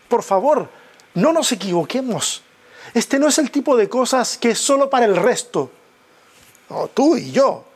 por 0.08 0.22
favor, 0.22 0.68
no 1.14 1.32
nos 1.32 1.52
equivoquemos. 1.52 2.42
Este 2.92 3.18
no 3.18 3.28
es 3.28 3.38
el 3.38 3.50
tipo 3.50 3.76
de 3.76 3.88
cosas 3.88 4.36
que 4.36 4.50
es 4.50 4.58
solo 4.58 4.90
para 4.90 5.04
el 5.04 5.16
resto. 5.16 5.70
tú 6.94 7.16
y 7.16 7.30
yo. 7.30 7.69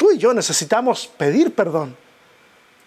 Tú 0.00 0.10
y 0.12 0.16
yo 0.16 0.32
necesitamos 0.32 1.10
pedir 1.18 1.54
perdón. 1.54 1.94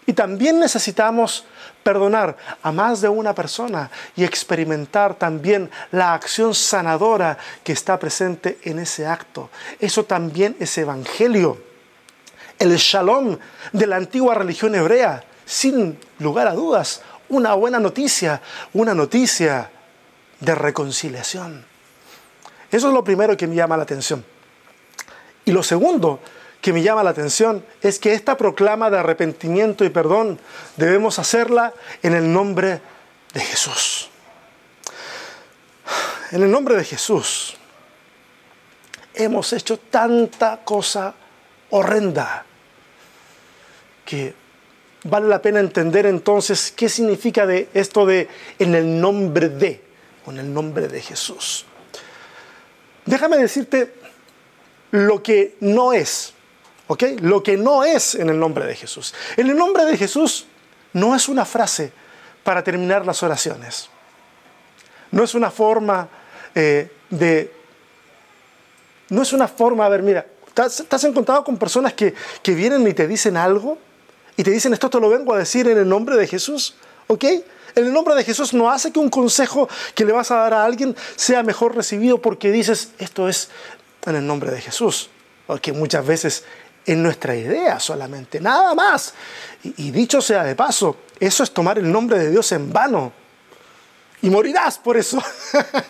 Y 0.04 0.14
también 0.14 0.58
necesitamos 0.58 1.44
perdonar 1.84 2.36
a 2.60 2.72
más 2.72 3.00
de 3.00 3.08
una 3.08 3.36
persona 3.36 3.88
y 4.16 4.24
experimentar 4.24 5.14
también 5.14 5.70
la 5.92 6.12
acción 6.12 6.56
sanadora 6.56 7.38
que 7.62 7.72
está 7.72 8.00
presente 8.00 8.58
en 8.64 8.80
ese 8.80 9.06
acto. 9.06 9.48
Eso 9.78 10.04
también 10.04 10.56
es 10.58 10.76
evangelio. 10.76 11.56
El 12.58 12.74
shalom 12.78 13.38
de 13.72 13.86
la 13.86 13.94
antigua 13.94 14.34
religión 14.34 14.74
hebrea, 14.74 15.22
sin 15.46 15.96
lugar 16.18 16.48
a 16.48 16.54
dudas, 16.54 17.00
una 17.28 17.54
buena 17.54 17.78
noticia, 17.78 18.42
una 18.72 18.92
noticia 18.92 19.70
de 20.40 20.54
reconciliación. 20.56 21.64
Eso 22.72 22.88
es 22.88 22.92
lo 22.92 23.04
primero 23.04 23.36
que 23.36 23.46
me 23.46 23.54
llama 23.54 23.76
la 23.76 23.84
atención. 23.84 24.24
Y 25.44 25.52
lo 25.52 25.62
segundo 25.62 26.18
que 26.64 26.72
me 26.72 26.82
llama 26.82 27.02
la 27.02 27.10
atención 27.10 27.62
es 27.82 27.98
que 27.98 28.14
esta 28.14 28.38
proclama 28.38 28.88
de 28.88 28.96
arrepentimiento 28.96 29.84
y 29.84 29.90
perdón 29.90 30.40
debemos 30.78 31.18
hacerla 31.18 31.74
en 32.02 32.14
el 32.14 32.32
nombre 32.32 32.80
de 33.34 33.40
Jesús. 33.40 34.08
En 36.32 36.42
el 36.42 36.50
nombre 36.50 36.74
de 36.74 36.84
Jesús 36.84 37.54
hemos 39.12 39.52
hecho 39.52 39.76
tanta 39.76 40.64
cosa 40.64 41.14
horrenda 41.68 42.46
que 44.06 44.34
vale 45.02 45.28
la 45.28 45.42
pena 45.42 45.60
entender 45.60 46.06
entonces 46.06 46.72
qué 46.74 46.88
significa 46.88 47.44
de 47.44 47.68
esto 47.74 48.06
de 48.06 48.26
en 48.58 48.74
el 48.74 49.02
nombre 49.02 49.50
de, 49.50 49.84
en 50.26 50.38
el 50.38 50.50
nombre 50.50 50.88
de 50.88 51.02
Jesús. 51.02 51.66
Déjame 53.04 53.36
decirte 53.36 53.92
lo 54.92 55.22
que 55.22 55.56
no 55.60 55.92
es 55.92 56.32
¿Ok? 56.86 57.02
Lo 57.20 57.42
que 57.42 57.56
no 57.56 57.84
es 57.84 58.14
en 58.14 58.28
el 58.28 58.38
nombre 58.38 58.66
de 58.66 58.74
Jesús. 58.74 59.14
En 59.36 59.48
el 59.48 59.56
nombre 59.56 59.84
de 59.84 59.96
Jesús 59.96 60.46
no 60.92 61.14
es 61.14 61.28
una 61.28 61.44
frase 61.44 61.92
para 62.42 62.62
terminar 62.62 63.06
las 63.06 63.22
oraciones. 63.22 63.88
No 65.10 65.24
es 65.24 65.34
una 65.34 65.50
forma 65.50 66.08
eh, 66.54 66.90
de... 67.10 67.52
No 69.10 69.22
es 69.22 69.32
una 69.32 69.48
forma, 69.48 69.86
a 69.86 69.88
ver, 69.88 70.02
mira, 70.02 70.26
¿te 70.54 71.06
encontrado 71.06 71.44
con 71.44 71.56
personas 71.56 71.92
que, 71.92 72.14
que 72.42 72.54
vienen 72.54 72.86
y 72.86 72.94
te 72.94 73.06
dicen 73.06 73.36
algo? 73.36 73.78
Y 74.36 74.42
te 74.42 74.50
dicen, 74.50 74.72
esto 74.72 74.90
te 74.90 74.98
lo 74.98 75.08
vengo 75.08 75.34
a 75.34 75.38
decir 75.38 75.68
en 75.68 75.78
el 75.78 75.88
nombre 75.88 76.16
de 76.16 76.26
Jesús. 76.26 76.74
¿Ok? 77.06 77.24
En 77.24 77.86
el 77.86 77.92
nombre 77.92 78.14
de 78.14 78.24
Jesús 78.24 78.54
no 78.54 78.70
hace 78.70 78.92
que 78.92 78.98
un 78.98 79.10
consejo 79.10 79.68
que 79.94 80.04
le 80.04 80.12
vas 80.12 80.30
a 80.30 80.36
dar 80.36 80.54
a 80.54 80.64
alguien 80.64 80.96
sea 81.16 81.42
mejor 81.42 81.74
recibido 81.74 82.20
porque 82.20 82.52
dices, 82.52 82.90
esto 82.98 83.28
es 83.28 83.50
en 84.06 84.16
el 84.16 84.26
nombre 84.26 84.50
de 84.50 84.60
Jesús. 84.60 85.10
Porque 85.46 85.72
muchas 85.72 86.06
veces 86.06 86.44
en 86.86 87.02
nuestra 87.02 87.34
idea 87.34 87.80
solamente, 87.80 88.40
nada 88.40 88.74
más. 88.74 89.14
Y, 89.62 89.90
dicho 89.90 90.20
sea 90.20 90.44
de 90.44 90.54
paso, 90.54 90.96
eso 91.18 91.42
es 91.42 91.52
tomar 91.52 91.78
el 91.78 91.90
nombre 91.90 92.18
de 92.18 92.30
Dios 92.30 92.52
en 92.52 92.72
vano. 92.72 93.12
Y 94.22 94.30
morirás 94.30 94.78
por 94.78 94.96
eso. 94.96 95.22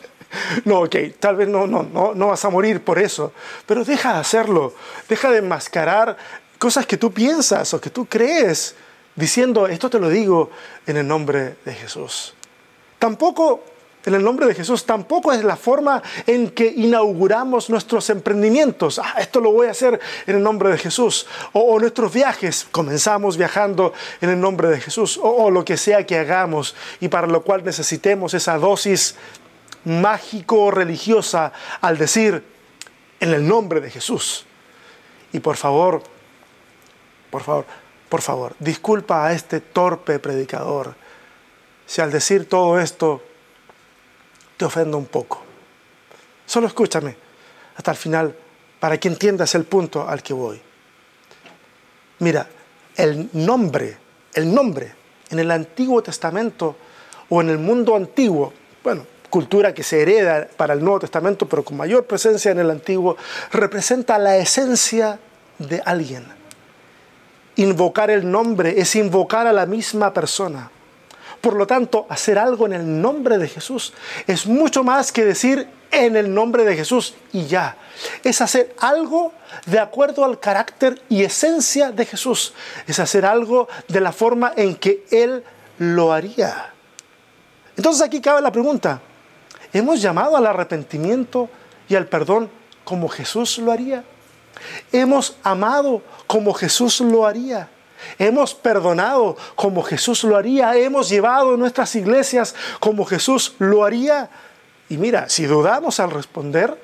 no, 0.65 0.81
ok, 0.81 0.97
tal 1.19 1.37
vez 1.37 1.49
no, 1.49 1.67
no, 1.67 1.83
no, 1.83 2.15
no 2.15 2.29
vas 2.29 2.45
a 2.45 2.51
morir 2.51 2.83
por 2.83 2.99
eso, 2.99 3.33
pero 3.67 3.85
deja 3.85 4.15
de 4.15 4.21
hacerlo, 4.21 4.75
deja 5.09 5.31
de 5.31 5.39
enmascarar 5.39 6.17
cosas 6.59 6.87
que 6.87 6.97
tú 6.97 7.13
piensas 7.13 7.75
o 7.75 7.81
que 7.81 7.91
tú 7.91 8.07
crees, 8.07 8.75
diciendo, 9.15 9.67
esto 9.67 9.91
te 9.91 9.99
lo 9.99 10.09
digo 10.09 10.51
en 10.87 10.97
el 10.97 11.07
nombre 11.07 11.57
de 11.65 11.75
Jesús. 11.75 12.35
Tampoco 12.99 13.65
en 14.07 14.15
el 14.15 14.23
nombre 14.23 14.47
de 14.47 14.55
Jesús 14.55 14.85
tampoco 14.85 15.33
es 15.33 15.43
la 15.45 15.57
forma 15.57 16.03
en 16.27 16.51
que 16.51 16.67
inauguramos 16.67 17.71
nuestros 17.71 18.11
emprendimientos. 18.11 18.99
Ah, 18.99 19.15
esto 19.19 19.41
lo 19.41 19.51
voy 19.51 19.69
a 19.69 19.71
hacer 19.71 19.99
en 20.27 20.37
el 20.37 20.43
nombre 20.43 20.71
de 20.71 20.79
Jesús. 20.79 21.27
O, 21.53 21.79
nuestros 21.81 22.13
viajes, 22.13 22.67
comenzamos 22.71 23.39
viajando 23.39 23.95
en 24.21 24.31
el 24.31 24.41
nombre 24.41 24.69
de 24.69 24.81
Jesús. 24.81 25.17
O, 25.17 25.45
o 25.45 25.51
lo 25.51 25.65
que 25.65 25.77
sea 25.79 26.05
que 26.05 26.19
hagamos 26.19 26.75
y 27.01 27.09
para 27.09 27.27
lo 27.27 27.43
cual 27.43 27.65
necesitemos 27.65 28.35
esa 28.35 28.59
dosis 28.59 29.17
mágico-religiosa 29.85 31.53
al 31.81 31.97
decir 31.97 32.45
en 33.21 33.33
el 33.33 33.47
nombre 33.47 33.81
de 33.81 33.91
Jesús. 33.91 34.45
Y 35.33 35.41
por 35.41 35.57
favor, 35.57 36.03
por 37.31 37.43
favor, 37.43 37.65
por 38.09 38.21
favor, 38.21 38.55
disculpa 38.59 39.27
a 39.27 39.33
este 39.33 39.61
torpe 39.61 40.19
predicador 40.19 40.95
si 41.87 42.01
al 42.01 42.13
decir 42.13 42.49
todo 42.49 42.79
esto 42.79 43.23
te 44.57 44.65
ofendo 44.65 44.99
un 44.99 45.07
poco. 45.07 45.43
Solo 46.47 46.67
escúchame 46.67 47.17
hasta 47.77 47.91
el 47.91 47.97
final 47.97 48.35
para 48.79 48.99
que 48.99 49.09
entiendas 49.09 49.55
el 49.55 49.65
punto 49.65 50.09
al 50.09 50.23
que 50.23 50.35
voy. 50.35 50.61
Mira, 52.19 52.49
el 52.97 53.29
nombre, 53.33 53.97
el 54.35 54.55
nombre 54.55 54.93
en 55.31 55.39
el 55.39 55.51
Antiguo 55.51 56.03
Testamento 56.03 56.77
o 57.29 57.41
en 57.41 57.51
el 57.51 57.59
mundo 57.59 57.97
antiguo, 57.97 58.53
bueno, 58.83 59.07
cultura 59.31 59.75
que 59.75 59.83
se 59.83 60.03
hereda 60.03 60.47
para 60.57 60.75
el 60.75 60.81
Nuevo 60.81 61.01
Testamento, 61.01 61.49
pero 61.49 61.65
con 61.65 61.77
mayor 61.77 62.07
presencia 62.07 62.53
en 62.53 62.61
el 62.61 62.71
Antiguo, 62.71 63.17
representa 63.51 64.19
la 64.19 64.37
esencia 64.37 65.19
de 65.59 65.83
alguien. 65.85 66.25
Invocar 67.57 68.11
el 68.11 68.31
nombre 68.31 68.81
es 68.81 68.95
invocar 68.95 69.47
a 69.47 69.53
la 69.53 69.67
misma 69.67 70.13
persona. 70.13 70.71
Por 71.45 71.57
lo 71.57 71.67
tanto, 71.67 72.07
hacer 72.09 72.39
algo 72.39 72.65
en 72.65 72.73
el 72.73 73.03
nombre 73.03 73.37
de 73.37 73.51
Jesús 73.51 73.93
es 74.27 74.47
mucho 74.47 74.83
más 74.83 75.13
que 75.13 75.27
decir 75.27 75.69
en 75.91 76.17
el 76.17 76.33
nombre 76.33 76.65
de 76.65 76.75
Jesús 76.75 77.13
y 77.35 77.45
ya. 77.45 77.77
Es 78.23 78.41
hacer 78.41 78.75
algo 78.81 79.31
de 79.67 79.79
acuerdo 79.79 80.25
al 80.25 80.41
carácter 80.41 81.03
y 81.11 81.23
esencia 81.23 81.93
de 81.93 82.07
Jesús. 82.07 82.55
Es 82.87 82.99
hacer 82.99 83.27
algo 83.27 83.69
de 83.89 84.01
la 84.01 84.13
forma 84.13 84.55
en 84.57 84.75
que 84.75 85.05
Él 85.11 85.45
lo 85.77 86.15
haría. 86.15 86.73
Entonces 87.77 88.01
aquí 88.01 88.23
cabe 88.23 88.41
la 88.41 88.51
pregunta, 88.51 89.03
¿hemos 89.71 90.01
llamado 90.01 90.39
al 90.39 90.47
arrepentimiento 90.47 91.51
y 91.91 91.95
al 91.95 92.07
perdón 92.07 92.49
como 92.85 93.07
Jesús 93.11 93.59
lo 93.59 93.71
haría? 93.71 94.03
¿Hemos 94.93 95.37
amado 95.43 96.01
como 96.27 96.55
Jesús 96.55 97.03
lo 97.03 97.27
haría? 97.27 97.69
Hemos 98.19 98.55
perdonado 98.55 99.37
como 99.55 99.83
Jesús 99.83 100.25
lo 100.25 100.37
haría. 100.37 100.77
Hemos 100.77 101.09
llevado 101.09 101.57
nuestras 101.57 101.95
iglesias 101.97 102.55
como 102.81 103.05
Jesús 103.05 103.55
lo 103.59 103.85
haría. 103.85 104.31
Y 104.89 104.97
mira, 104.97 105.29
si 105.29 105.47
dudamos 105.47 106.01
al 106.01 106.11
responder, 106.11 106.79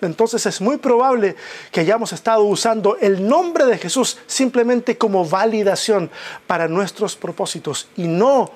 entonces 0.00 0.44
es 0.46 0.60
muy 0.60 0.78
probable 0.78 1.36
que 1.70 1.80
hayamos 1.80 2.12
estado 2.12 2.42
usando 2.44 2.96
el 3.00 3.26
nombre 3.26 3.64
de 3.66 3.78
Jesús 3.78 4.18
simplemente 4.26 4.98
como 4.98 5.24
validación 5.24 6.10
para 6.46 6.68
nuestros 6.68 7.16
propósitos 7.16 7.88
y 7.96 8.08
no 8.08 8.50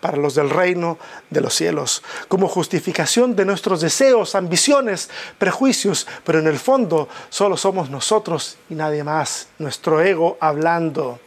para 0.00 0.16
los 0.16 0.34
del 0.34 0.50
reino 0.50 0.98
de 1.30 1.40
los 1.40 1.54
cielos, 1.54 2.02
como 2.28 2.48
justificación 2.48 3.34
de 3.34 3.44
nuestros 3.44 3.80
deseos, 3.80 4.34
ambiciones, 4.34 5.10
prejuicios, 5.38 6.06
pero 6.24 6.38
en 6.38 6.46
el 6.46 6.58
fondo 6.58 7.08
solo 7.30 7.56
somos 7.56 7.90
nosotros 7.90 8.56
y 8.70 8.74
nadie 8.74 9.02
más, 9.02 9.48
nuestro 9.58 10.00
ego 10.00 10.36
hablando. 10.40 11.18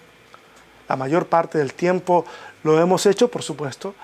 La 0.91 0.97
mayor 0.97 1.27
parte 1.27 1.57
del 1.57 1.73
tiempo 1.73 2.25
lo 2.63 2.77
hemos 2.81 3.05
hecho, 3.05 3.31
por 3.31 3.43
supuesto, 3.43 3.95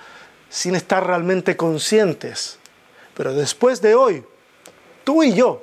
sin 0.50 0.74
estar 0.74 1.06
realmente 1.06 1.58
conscientes. 1.58 2.60
Pero 3.14 3.34
después 3.34 3.82
de 3.82 3.94
hoy, 3.94 4.24
tú 5.04 5.22
y 5.22 5.34
yo 5.34 5.62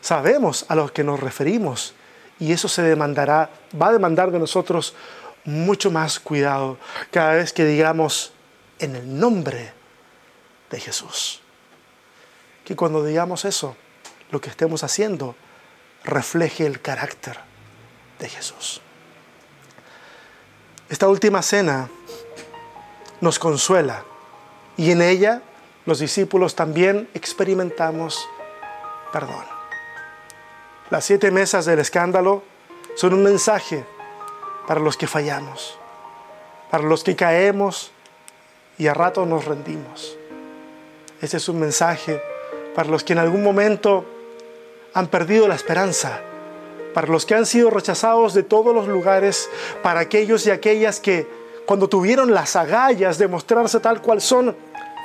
sabemos 0.00 0.66
a 0.66 0.74
lo 0.74 0.92
que 0.92 1.04
nos 1.04 1.20
referimos 1.20 1.94
y 2.40 2.50
eso 2.50 2.66
se 2.66 2.82
demandará, 2.82 3.50
va 3.80 3.86
a 3.86 3.92
demandar 3.92 4.32
de 4.32 4.40
nosotros 4.40 4.96
mucho 5.44 5.92
más 5.92 6.18
cuidado 6.18 6.76
cada 7.12 7.34
vez 7.34 7.52
que 7.52 7.64
digamos 7.64 8.32
en 8.80 8.96
el 8.96 9.16
nombre 9.20 9.72
de 10.72 10.80
Jesús. 10.80 11.40
Que 12.64 12.74
cuando 12.74 13.04
digamos 13.04 13.44
eso, 13.44 13.76
lo 14.32 14.40
que 14.40 14.50
estemos 14.50 14.82
haciendo 14.82 15.36
refleje 16.02 16.66
el 16.66 16.80
carácter 16.80 17.38
de 18.18 18.28
Jesús. 18.28 18.80
Esta 20.88 21.08
última 21.08 21.42
cena 21.42 21.88
nos 23.20 23.38
consuela 23.38 24.04
y 24.76 24.90
en 24.90 25.00
ella 25.00 25.42
los 25.86 25.98
discípulos 25.98 26.54
también 26.54 27.08
experimentamos 27.14 28.28
perdón. 29.12 29.44
Las 30.90 31.04
siete 31.04 31.30
mesas 31.30 31.64
del 31.64 31.78
escándalo 31.78 32.42
son 32.96 33.14
un 33.14 33.22
mensaje 33.22 33.84
para 34.66 34.80
los 34.80 34.96
que 34.96 35.06
fallamos, 35.06 35.78
para 36.70 36.84
los 36.84 37.02
que 37.02 37.16
caemos 37.16 37.92
y 38.76 38.88
a 38.88 38.94
rato 38.94 39.24
nos 39.24 39.44
rendimos. 39.44 40.16
Ese 41.20 41.38
es 41.38 41.48
un 41.48 41.60
mensaje 41.60 42.20
para 42.74 42.90
los 42.90 43.04
que 43.04 43.14
en 43.14 43.20
algún 43.20 43.42
momento 43.42 44.04
han 44.92 45.06
perdido 45.06 45.48
la 45.48 45.54
esperanza 45.54 46.20
para 46.94 47.08
los 47.08 47.26
que 47.26 47.34
han 47.34 47.44
sido 47.44 47.68
rechazados 47.68 48.32
de 48.32 48.44
todos 48.44 48.74
los 48.74 48.88
lugares, 48.88 49.50
para 49.82 50.00
aquellos 50.00 50.46
y 50.46 50.50
aquellas 50.50 51.00
que 51.00 51.28
cuando 51.66 51.88
tuvieron 51.88 52.32
las 52.32 52.56
agallas 52.56 53.18
de 53.18 53.28
mostrarse 53.28 53.80
tal 53.80 54.00
cual 54.00 54.20
son, 54.20 54.56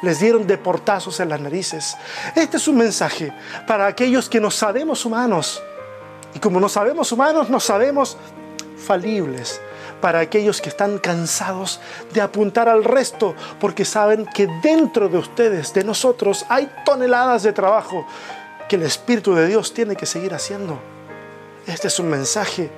les 0.01 0.19
dieron 0.19 0.47
de 0.47 0.57
portazos 0.57 1.19
en 1.19 1.29
las 1.29 1.41
narices. 1.41 1.97
Este 2.35 2.57
es 2.57 2.67
un 2.67 2.77
mensaje 2.77 3.33
para 3.67 3.87
aquellos 3.87 4.29
que 4.29 4.39
nos 4.39 4.55
sabemos 4.55 5.05
humanos 5.05 5.61
Y 6.33 6.39
como 6.39 6.59
no 6.59 6.69
sabemos 6.69 7.11
humanos, 7.11 7.49
no 7.49 7.59
sabemos 7.59 8.17
falibles 8.77 9.59
para 9.99 10.19
aquellos 10.19 10.61
que 10.61 10.69
están 10.69 10.99
cansados 10.99 11.81
de 12.13 12.21
apuntar 12.21 12.69
al 12.69 12.83
resto, 12.83 13.35
porque 13.59 13.83
saben 13.83 14.25
que 14.25 14.47
dentro 14.61 15.09
de 15.09 15.17
ustedes, 15.17 15.73
de 15.73 15.83
nosotros, 15.83 16.45
hay 16.49 16.71
toneladas 16.85 17.43
de 17.43 17.51
trabajo 17.51 18.05
que 18.69 18.75
el 18.77 18.83
Espíritu 18.83 19.33
de 19.33 19.47
Dios 19.47 19.73
tiene 19.73 19.95
que 19.95 20.05
seguir 20.05 20.33
haciendo. 20.33 20.79
Este 21.67 21.87
es 21.87 21.99
un 21.99 22.09
mensaje 22.09 22.69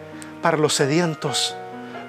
para 0.41 0.57
los 0.57 0.73
sedientos, 0.73 1.55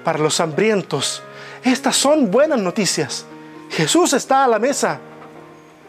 para 0.03 0.19
los 0.19 0.39
hambrientos. 0.39 1.21
Estas 1.63 1.95
son 1.95 2.31
buenas 2.31 2.59
noticias. 2.59 3.25
Jesús 3.69 4.13
está 4.13 4.43
a 4.43 4.47
la 4.47 4.59
mesa 4.59 4.99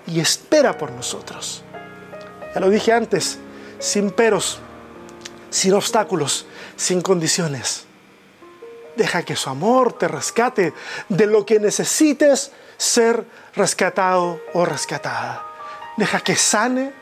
y 0.06 0.20
espera 0.20 0.76
por 0.76 0.92
nosotros. 0.92 1.62
Ya 2.54 2.60
lo 2.60 2.70
dije 2.70 2.92
antes, 2.92 3.38
sin 3.78 4.10
peros, 4.10 4.60
sin 5.50 5.74
obstáculos, 5.74 6.46
sin 6.76 7.00
condiciones. 7.00 7.84
Deja 8.96 9.24
que 9.24 9.34
su 9.34 9.50
amor 9.50 9.94
te 9.94 10.06
rescate 10.06 10.72
de 11.08 11.26
lo 11.26 11.44
que 11.44 11.58
necesites 11.58 12.52
ser 12.76 13.26
rescatado 13.56 14.40
o 14.52 14.64
rescatada. 14.64 15.44
Deja 15.96 16.20
que 16.20 16.36
sane 16.36 16.92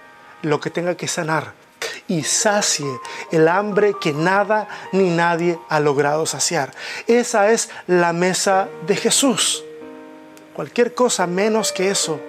lo 0.42 0.58
que 0.58 0.70
tenga 0.70 0.96
que 0.96 1.08
sanar 1.08 1.61
y 2.08 2.24
sacie 2.24 2.86
el 3.30 3.48
hambre 3.48 3.94
que 4.00 4.12
nada 4.12 4.68
ni 4.92 5.10
nadie 5.10 5.58
ha 5.68 5.80
logrado 5.80 6.26
saciar. 6.26 6.72
Esa 7.06 7.50
es 7.50 7.70
la 7.86 8.12
mesa 8.12 8.68
de 8.86 8.96
Jesús. 8.96 9.64
Cualquier 10.54 10.94
cosa 10.94 11.26
menos 11.26 11.72
que 11.72 11.90
eso 11.90 12.20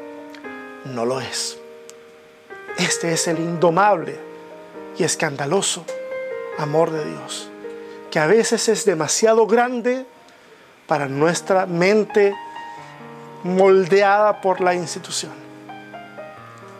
no 0.85 1.05
lo 1.05 1.19
es. 1.19 1.57
Este 2.77 3.13
es 3.13 3.27
el 3.27 3.39
indomable 3.39 4.17
y 4.97 5.03
escandaloso 5.03 5.85
amor 6.57 6.91
de 6.91 7.03
Dios, 7.05 7.49
que 8.11 8.19
a 8.19 8.27
veces 8.27 8.69
es 8.69 8.85
demasiado 8.85 9.47
grande 9.47 10.05
para 10.87 11.07
nuestra 11.07 11.65
mente 11.65 12.35
moldeada 13.43 14.41
por 14.41 14.61
la 14.61 14.73
institución, 14.75 15.33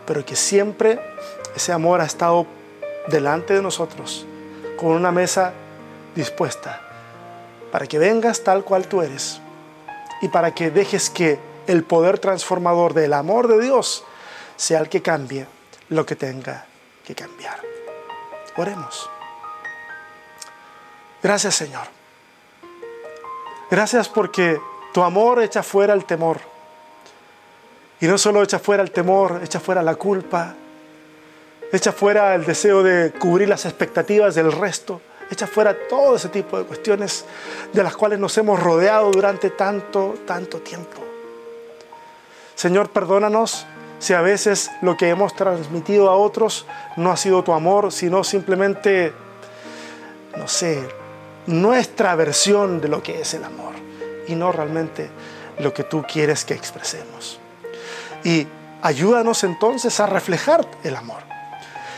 pero 0.06 0.24
que 0.24 0.36
siempre 0.36 1.00
ese 1.54 1.72
amor 1.72 2.00
ha 2.00 2.04
estado 2.04 2.46
delante 3.08 3.54
de 3.54 3.62
nosotros 3.62 4.26
con 4.76 4.90
una 4.90 5.12
mesa 5.12 5.52
dispuesta 6.14 6.80
para 7.70 7.86
que 7.86 7.98
vengas 7.98 8.42
tal 8.42 8.64
cual 8.64 8.86
tú 8.86 9.02
eres 9.02 9.40
y 10.22 10.28
para 10.28 10.54
que 10.54 10.70
dejes 10.70 11.10
que 11.10 11.38
el 11.66 11.84
poder 11.84 12.18
transformador 12.18 12.94
del 12.94 13.12
amor 13.12 13.48
de 13.48 13.60
Dios 13.60 14.04
sea 14.56 14.80
el 14.80 14.88
que 14.88 15.02
cambie 15.02 15.46
lo 15.88 16.06
que 16.06 16.16
tenga 16.16 16.66
que 17.04 17.14
cambiar. 17.14 17.60
Oremos. 18.56 19.10
Gracias 21.22 21.54
Señor. 21.54 21.86
Gracias 23.70 24.08
porque 24.08 24.60
tu 24.92 25.02
amor 25.02 25.42
echa 25.42 25.62
fuera 25.62 25.94
el 25.94 26.04
temor. 26.04 26.38
Y 28.00 28.06
no 28.06 28.18
solo 28.18 28.42
echa 28.42 28.58
fuera 28.58 28.82
el 28.82 28.90
temor, 28.90 29.40
echa 29.42 29.58
fuera 29.58 29.82
la 29.82 29.96
culpa, 29.96 30.54
echa 31.76 31.92
fuera 31.92 32.34
el 32.34 32.44
deseo 32.44 32.82
de 32.82 33.10
cubrir 33.12 33.48
las 33.48 33.64
expectativas 33.64 34.34
del 34.34 34.52
resto, 34.52 35.00
echa 35.30 35.46
fuera 35.46 35.76
todo 35.88 36.16
ese 36.16 36.28
tipo 36.28 36.58
de 36.58 36.64
cuestiones 36.64 37.24
de 37.72 37.82
las 37.82 37.96
cuales 37.96 38.18
nos 38.18 38.36
hemos 38.38 38.60
rodeado 38.60 39.10
durante 39.10 39.50
tanto, 39.50 40.14
tanto 40.26 40.58
tiempo. 40.58 41.02
Señor, 42.54 42.90
perdónanos 42.90 43.66
si 43.98 44.12
a 44.12 44.20
veces 44.20 44.70
lo 44.82 44.96
que 44.96 45.08
hemos 45.08 45.34
transmitido 45.34 46.10
a 46.10 46.16
otros 46.16 46.66
no 46.96 47.10
ha 47.10 47.16
sido 47.16 47.42
tu 47.42 47.52
amor, 47.52 47.90
sino 47.90 48.22
simplemente, 48.22 49.12
no 50.36 50.46
sé, 50.46 50.86
nuestra 51.46 52.14
versión 52.14 52.80
de 52.80 52.88
lo 52.88 53.02
que 53.02 53.20
es 53.20 53.34
el 53.34 53.42
amor 53.42 53.74
y 54.28 54.34
no 54.34 54.52
realmente 54.52 55.10
lo 55.58 55.74
que 55.74 55.82
tú 55.82 56.04
quieres 56.10 56.44
que 56.44 56.54
expresemos. 56.54 57.40
Y 58.22 58.46
ayúdanos 58.82 59.42
entonces 59.42 59.98
a 59.98 60.06
reflejar 60.06 60.64
el 60.84 60.96
amor 60.96 61.33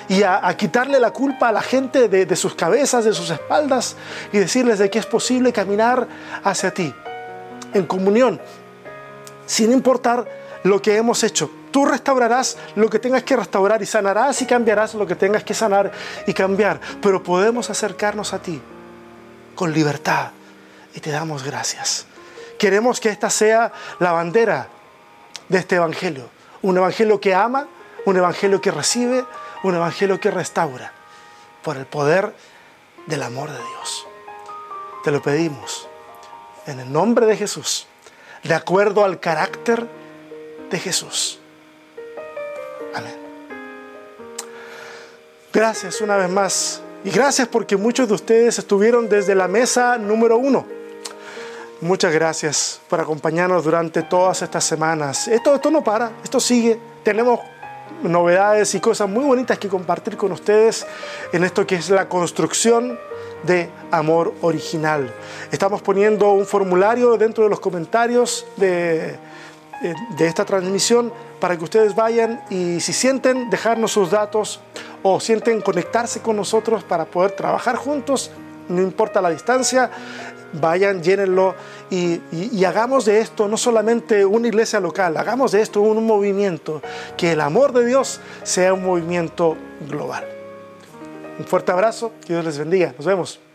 y 0.09 0.23
a, 0.23 0.55
quitarle 0.57 1.01
la 1.01 1.11
culpa 1.11 1.49
a 1.49 1.53
la 1.53 1.63
gente 1.63 2.09
de, 2.09 2.27
de 2.27 2.37
sus 2.37 2.55
cabezas, 2.55 3.05
de 3.05 3.13
sus 3.13 3.31
espaldas 3.31 3.97
y 4.33 4.39
decirles 4.39 4.79
de 4.79 4.91
que 4.91 4.99
es 4.99 5.07
posible 5.07 5.53
caminar 5.53 6.07
hacia 6.45 6.73
ti 6.73 6.95
en 7.75 7.87
comunión, 7.87 8.41
sin 9.47 9.73
importar 9.73 10.27
lo 10.63 10.81
que 10.81 10.97
hemos 10.97 11.23
hecho. 11.25 11.51
Tú 11.71 11.85
restaurarás 11.85 12.57
lo 12.75 12.89
que 12.89 12.99
tengas 12.99 13.23
que 13.23 13.37
restaurar 13.37 13.83
y 13.83 13.87
sanarás 13.87 14.41
y 14.43 14.47
cambiarás 14.47 14.95
lo 14.95 15.07
que 15.07 15.15
tengas 15.15 15.45
que 15.45 15.55
sanar 15.55 15.93
y 16.27 16.33
cambiar. 16.33 16.81
Pero 17.03 17.23
podemos 17.23 17.69
acercarnos 17.71 18.33
a 18.33 18.41
ti 18.41 18.61
con 19.55 19.73
libertad 19.73 20.31
y 20.95 21.01
te 21.01 21.11
damos 21.11 21.43
gracias. 21.43 22.07
Queremos 22.59 23.01
que 23.01 23.11
esta 23.11 23.29
sea 23.29 23.73
la 23.99 24.13
bandera 24.13 24.69
de 25.49 25.59
este 25.59 25.77
Evangelio. 25.77 26.29
Un 26.63 26.79
Evangelio 26.79 27.21
que 27.21 27.35
ama, 27.35 27.67
un 28.07 28.17
Evangelio 28.17 28.61
que 28.61 28.71
recibe, 28.71 29.25
un 29.67 29.75
Evangelio 29.75 30.21
que 30.21 30.31
restaura 30.31 30.93
por 31.63 31.77
el 31.77 31.87
poder 31.87 32.33
del 33.07 33.23
amor 33.23 33.51
de 33.51 33.59
Dios. 33.59 34.07
Te 35.05 35.11
lo 35.11 35.21
pedimos 35.23 35.89
en 36.67 36.81
el 36.81 36.93
nombre 36.93 37.27
de 37.27 37.37
Jesús, 37.37 37.87
de 38.43 38.55
acuerdo 38.55 39.05
al 39.05 39.21
carácter 39.21 39.87
de 40.71 40.79
Jesús. 40.79 41.39
Amén. 42.95 43.17
Gracias 45.53 46.01
una 46.01 46.17
vez 46.17 46.31
más 46.31 46.83
y 47.05 47.11
gracias 47.11 47.49
porque 47.49 47.77
muchos 47.77 48.09
de 48.09 48.15
ustedes 48.15 48.59
estuvieron 48.59 49.09
desde 49.09 49.35
la 49.35 49.49
mesa 49.49 49.99
número 49.99 50.39
uno. 50.39 50.67
Muchas 51.81 52.13
gracias 52.13 52.81
por 52.89 53.01
acompañarnos 53.01 53.65
durante 53.65 54.03
todas 54.03 54.41
estas 54.43 54.65
semanas. 54.65 55.29
Esto, 55.29 55.55
esto 55.55 55.71
no 55.71 55.85
para, 55.85 56.11
esto 56.25 56.41
sigue. 56.41 56.79
Tenemos 57.03 57.41
novedades 58.03 58.75
y 58.75 58.81
cosas 58.81 59.09
muy 59.09 59.25
bonitas 59.25 59.59
que 59.59 59.69
compartir 59.69 60.17
con 60.17 60.33
ustedes 60.33 60.87
en 61.33 61.45
esto 61.45 61.67
que 61.67 61.77
es 61.77 61.91
la 61.91 62.09
construcción 62.09 62.99
de 63.43 63.71
amor 63.91 64.35
original. 64.43 65.13
Estamos 65.51 65.83
poniendo 65.83 66.33
un 66.33 66.47
formulario 66.47 67.17
dentro 67.17 67.45
de 67.45 67.51
los 67.51 67.61
comentarios 67.61 68.47
de, 68.57 69.11
eh, 69.83 69.95
de 70.17 70.27
esta 70.27 70.45
transmisión 70.45 71.13
para 71.41 71.57
que 71.57 71.65
ustedes 71.65 71.95
vayan 71.95 72.43
y 72.51 72.81
si 72.81 72.93
sienten 72.93 73.51
dejarnos 73.51 73.93
sus 73.93 74.11
datos 74.11 74.61
o 75.03 75.21
sienten 75.21 75.61
conectarse 75.61 76.21
con 76.21 76.37
nosotros 76.37 76.83
para 76.83 77.05
poder 77.05 77.33
trabajar 77.33 77.77
juntos, 77.77 78.31
no 78.69 78.83
importa 78.83 79.21
la 79.21 79.31
distancia, 79.31 79.91
vayan, 80.53 81.03
llénenlo 81.03 81.55
y, 81.91 82.21
hagamos 82.65 83.05
de 83.05 83.21
esto 83.21 83.49
no 83.49 83.57
solamente 83.57 84.25
una 84.25 84.49
iglesia 84.49 84.81
local, 84.81 85.17
hagamos 85.17 85.53
de 85.53 85.63
esto 85.63 85.81
un 85.81 86.05
movimiento, 86.05 86.83
que 87.17 87.33
el 87.33 87.41
amor 87.41 87.73
de 87.73 87.87
Dios 87.87 88.21
sea 88.43 88.75
un 88.75 88.85
movimiento 88.85 89.57
global. 89.89 90.25
Un 91.39 91.45
fuerte 91.45 91.71
abrazo, 91.71 92.13
que 92.27 92.33
Dios 92.33 92.45
les 92.45 92.59
bendiga, 92.59 92.95
nos 92.97 93.07
vemos. 93.07 93.46